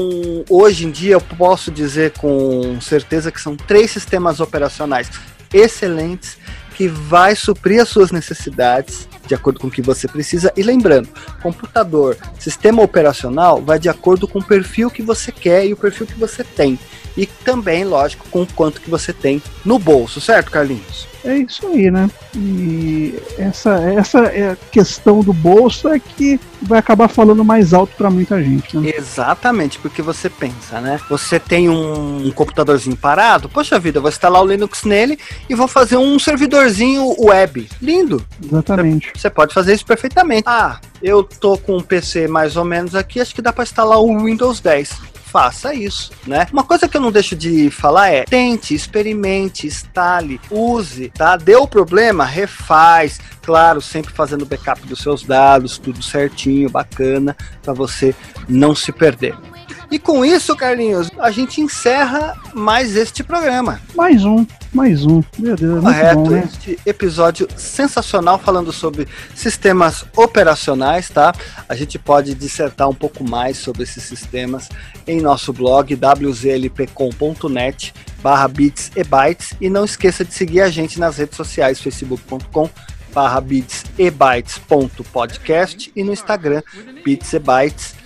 hoje 0.49 0.85
em 0.85 0.91
dia 0.91 1.13
eu 1.13 1.21
posso 1.21 1.71
dizer 1.71 2.11
com 2.11 2.79
certeza 2.81 3.31
que 3.31 3.41
são 3.41 3.55
três 3.55 3.91
sistemas 3.91 4.39
operacionais 4.39 5.09
excelentes 5.53 6.37
que 6.75 6.87
vai 6.87 7.35
suprir 7.35 7.81
as 7.81 7.89
suas 7.89 8.11
necessidades 8.11 9.07
de 9.27 9.35
acordo 9.35 9.59
com 9.59 9.67
o 9.67 9.71
que 9.71 9.81
você 9.81 10.07
precisa. 10.07 10.51
E 10.55 10.63
lembrando, 10.63 11.07
computador, 11.41 12.17
sistema 12.39 12.81
operacional 12.81 13.61
vai 13.61 13.79
de 13.79 13.89
acordo 13.89 14.27
com 14.27 14.39
o 14.39 14.43
perfil 14.43 14.89
que 14.89 15.01
você 15.01 15.31
quer 15.31 15.65
e 15.65 15.73
o 15.73 15.77
perfil 15.77 16.07
que 16.07 16.19
você 16.19 16.43
tem. 16.43 16.77
E 17.15 17.25
também, 17.25 17.83
lógico, 17.83 18.27
com 18.29 18.41
o 18.41 18.47
quanto 18.47 18.81
que 18.81 18.89
você 18.89 19.13
tem 19.13 19.41
no 19.63 19.77
bolso, 19.77 20.19
certo, 20.19 20.51
Carlinhos? 20.51 21.07
É 21.25 21.37
isso 21.37 21.65
aí, 21.67 21.89
né? 21.89 22.09
E 22.35 23.17
essa, 23.37 23.75
essa 23.75 24.19
é 24.25 24.51
a 24.51 24.55
questão 24.55 25.21
do 25.21 25.31
bolso 25.31 25.87
é 25.87 25.97
que 25.97 26.37
vai 26.61 26.79
acabar 26.79 27.07
falando 27.07 27.45
mais 27.45 27.73
alto 27.73 27.95
para 27.95 28.09
muita 28.09 28.43
gente, 28.43 28.77
né? 28.77 28.91
Exatamente, 28.93 29.79
porque 29.79 30.01
você 30.01 30.29
pensa, 30.29 30.81
né? 30.81 30.99
Você 31.09 31.39
tem 31.39 31.69
um, 31.69 32.27
um 32.27 32.31
computadorzinho 32.31 32.97
parado, 32.97 33.47
poxa 33.47 33.79
vida, 33.79 34.01
vou 34.01 34.09
instalar 34.09 34.41
o 34.41 34.45
Linux 34.45 34.83
nele 34.83 35.17
e 35.49 35.55
vou 35.55 35.67
fazer 35.67 35.95
um 35.95 36.19
servidorzinho 36.19 37.15
web. 37.17 37.69
Lindo. 37.81 38.25
Exatamente. 38.43 39.13
Você 39.15 39.29
pode 39.29 39.53
fazer 39.53 39.75
isso 39.75 39.85
perfeitamente. 39.85 40.43
Ah, 40.45 40.81
eu 41.01 41.23
tô 41.23 41.57
com 41.57 41.77
um 41.77 41.81
PC 41.81 42.27
mais 42.27 42.57
ou 42.57 42.65
menos 42.65 42.95
aqui, 42.95 43.21
acho 43.21 43.33
que 43.33 43.41
dá 43.41 43.53
para 43.53 43.63
instalar 43.63 43.99
o 43.99 44.25
Windows 44.25 44.59
10 44.59 45.12
faça 45.33 45.73
isso, 45.73 46.11
né? 46.27 46.45
Uma 46.53 46.63
coisa 46.63 46.87
que 46.87 46.95
eu 46.95 47.01
não 47.01 47.11
deixo 47.11 47.35
de 47.35 47.71
falar 47.71 48.09
é: 48.09 48.23
tente, 48.23 48.75
experimente, 48.75 49.65
instale, 49.65 50.39
use, 50.51 51.09
tá? 51.09 51.35
Deu 51.35 51.67
problema, 51.67 52.23
refaz. 52.23 53.19
Claro, 53.41 53.81
sempre 53.81 54.13
fazendo 54.13 54.45
backup 54.45 54.85
dos 54.85 54.99
seus 54.99 55.23
dados, 55.23 55.79
tudo 55.79 56.03
certinho, 56.03 56.69
bacana, 56.69 57.35
para 57.63 57.73
você 57.73 58.15
não 58.47 58.75
se 58.75 58.91
perder. 58.91 59.35
E 59.91 59.99
com 59.99 60.25
isso, 60.25 60.55
Carlinhos, 60.55 61.11
a 61.19 61.29
gente 61.31 61.61
encerra 61.61 62.35
mais 62.53 62.95
este 62.95 63.23
programa. 63.23 63.79
Mais 63.95 64.23
um, 64.25 64.45
mais 64.73 65.05
um. 65.05 65.21
Meu 65.37 65.55
Deus, 65.55 65.81
Correto, 65.81 66.15
bom, 66.15 66.29
né? 66.29 66.43
este 66.45 66.79
episódio 66.85 67.47
sensacional 67.55 68.39
falando 68.39 68.71
sobre 68.71 69.07
sistemas 69.35 70.05
operacionais, 70.15 71.09
tá? 71.09 71.33
A 71.67 71.75
gente 71.75 71.99
pode 71.99 72.33
dissertar 72.33 72.89
um 72.89 72.95
pouco 72.95 73.23
mais 73.23 73.57
sobre 73.57 73.83
esses 73.83 74.03
sistemas 74.03 74.69
em 75.05 75.21
nosso 75.21 75.53
blog 75.53 75.95
wzlpcom.net 75.95 77.93
barra 78.21 78.47
bits 78.47 78.89
e 78.95 79.03
bytes 79.03 79.53
e 79.59 79.69
não 79.69 79.83
esqueça 79.83 80.23
de 80.23 80.33
seguir 80.33 80.61
a 80.61 80.69
gente 80.69 80.99
nas 80.99 81.17
redes 81.17 81.35
sociais 81.35 81.79
facebook.com 81.81 82.69
barra 83.13 83.39
bits 83.41 83.83
e 83.97 84.09
bytes.podcast 84.09 85.91
e 85.95 86.03
no 86.03 86.13
Instagram 86.13 86.63
bits 87.03 87.33
e 87.33 87.39
bytes 87.39 88.02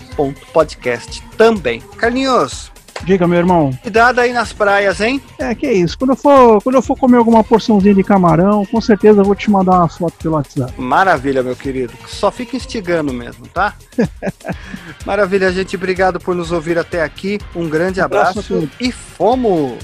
podcast 0.52 1.22
também. 1.36 1.80
Carlinhos, 1.96 2.70
Diga, 3.04 3.26
meu 3.26 3.38
irmão. 3.38 3.70
Cuidado 3.82 4.18
aí 4.18 4.32
nas 4.32 4.52
praias, 4.52 5.00
hein? 5.00 5.20
É, 5.38 5.54
que 5.54 5.66
é 5.66 5.72
isso. 5.72 5.96
Quando 5.98 6.10
eu 6.10 6.16
for, 6.16 6.62
quando 6.62 6.74
eu 6.74 6.82
for 6.82 6.96
comer 6.96 7.16
alguma 7.16 7.44
porçãozinha 7.44 7.94
de 7.94 8.02
camarão, 8.02 8.66
com 8.66 8.80
certeza 8.80 9.20
eu 9.20 9.24
vou 9.24 9.34
te 9.34 9.50
mandar 9.50 9.78
uma 9.78 9.88
foto 9.88 10.14
pelo 10.20 10.34
WhatsApp. 10.34 10.72
Maravilha, 10.80 11.42
meu 11.42 11.56
querido. 11.56 11.92
Só 12.06 12.30
fica 12.30 12.56
instigando 12.56 13.12
mesmo, 13.12 13.46
tá? 13.48 13.74
Maravilha, 15.06 15.52
gente. 15.52 15.76
Obrigado 15.76 16.18
por 16.18 16.34
nos 16.34 16.52
ouvir 16.52 16.78
até 16.78 17.02
aqui. 17.02 17.38
Um 17.54 17.68
grande 17.68 18.00
abraço, 18.00 18.40
abraço 18.40 18.68
e 18.80 18.90
fomos! 18.92 19.78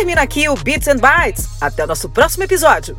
Termina 0.00 0.22
aqui 0.22 0.48
o 0.48 0.54
Bits 0.54 0.88
and 0.88 0.96
Bytes. 0.96 1.46
Até 1.60 1.84
o 1.84 1.86
nosso 1.86 2.08
próximo 2.08 2.42
episódio. 2.44 2.96